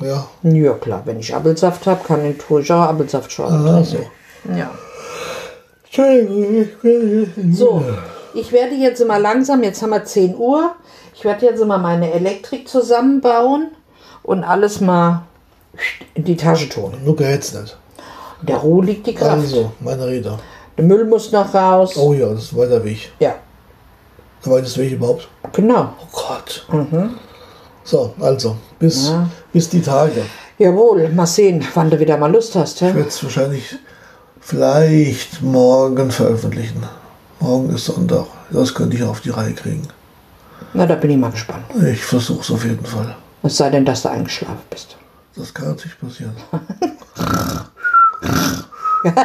[0.00, 0.26] ja.
[0.42, 3.96] Ja, klar, wenn ich Apfelsaft habe, kann ich, tue ich auch Apfelsaftschorle Ah, so.
[3.96, 4.58] trinken.
[4.58, 4.70] Ja.
[5.84, 7.28] Entschuldigung.
[7.52, 7.84] So,
[8.34, 10.72] ich werde jetzt immer langsam, jetzt haben wir 10 Uhr,
[11.14, 13.68] ich werde jetzt immer meine Elektrik zusammenbauen
[14.22, 15.22] und alles mal
[16.14, 16.94] in die Tasche tun.
[17.04, 17.76] Nur jetzt nicht.
[18.40, 19.32] In der Ruhe liegt die Kraft.
[19.32, 20.38] Also, meine Rede.
[20.76, 21.96] Der Müll muss noch raus.
[21.96, 23.12] Oh ja, das ist weiter Weg.
[23.20, 23.34] Ja,
[24.44, 25.28] Der weiteste Weg überhaupt.
[25.52, 25.92] genau.
[26.00, 26.66] Oh Gott.
[27.84, 29.12] So, also, bis,
[29.52, 30.22] bis die Tage.
[30.58, 32.80] Jawohl, mal sehen, wann du wieder mal Lust hast.
[32.80, 32.94] Ich Hä?
[32.94, 33.76] werde es wahrscheinlich
[34.40, 36.82] vielleicht morgen veröffentlichen.
[37.40, 38.26] Morgen ist Sonntag.
[38.50, 39.88] Das könnte ich auf die Reihe kriegen.
[40.74, 41.64] Na, da bin ich mal gespannt.
[41.84, 43.16] Ich versuche es auf jeden Fall.
[43.42, 44.96] Es sei denn, dass du eingeschlafen bist.
[45.34, 46.36] Das kann natürlich passieren.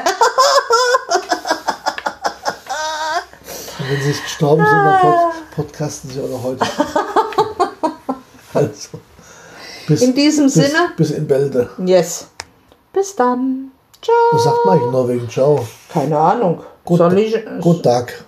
[3.89, 5.15] Wenn sie nicht gestorben sind, dann pod
[5.55, 6.65] podcasten sie auch noch heute.
[8.53, 8.97] Also.
[9.87, 10.89] Bis, In diesem bis, Sinne?
[10.97, 11.69] Bis in Bälde.
[11.85, 12.27] Yes.
[12.91, 13.71] Bis dann.
[14.01, 14.15] Ciao.
[14.31, 15.29] Was sagt man in Norwegen?
[15.29, 15.59] Ciao.
[15.89, 16.63] Keine Ahnung.
[16.83, 16.99] Gut?
[17.61, 18.25] Guten Tag.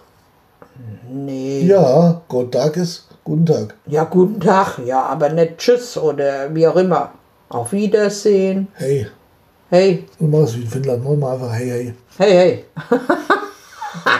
[1.10, 1.62] Nee.
[1.62, 3.74] Ja, guten Tag ist guten Tag.
[3.88, 4.78] Ja, guten Tag.
[4.86, 7.14] Ja, aber nicht Tschüss oder wie auch immer.
[7.50, 8.68] Auf Wiedersehen.
[8.76, 9.08] Hey,
[9.72, 11.04] Hey, du machst wie in Finnland.
[11.04, 11.94] Mach mal einfach hey, hey.
[12.18, 13.00] hey, hey.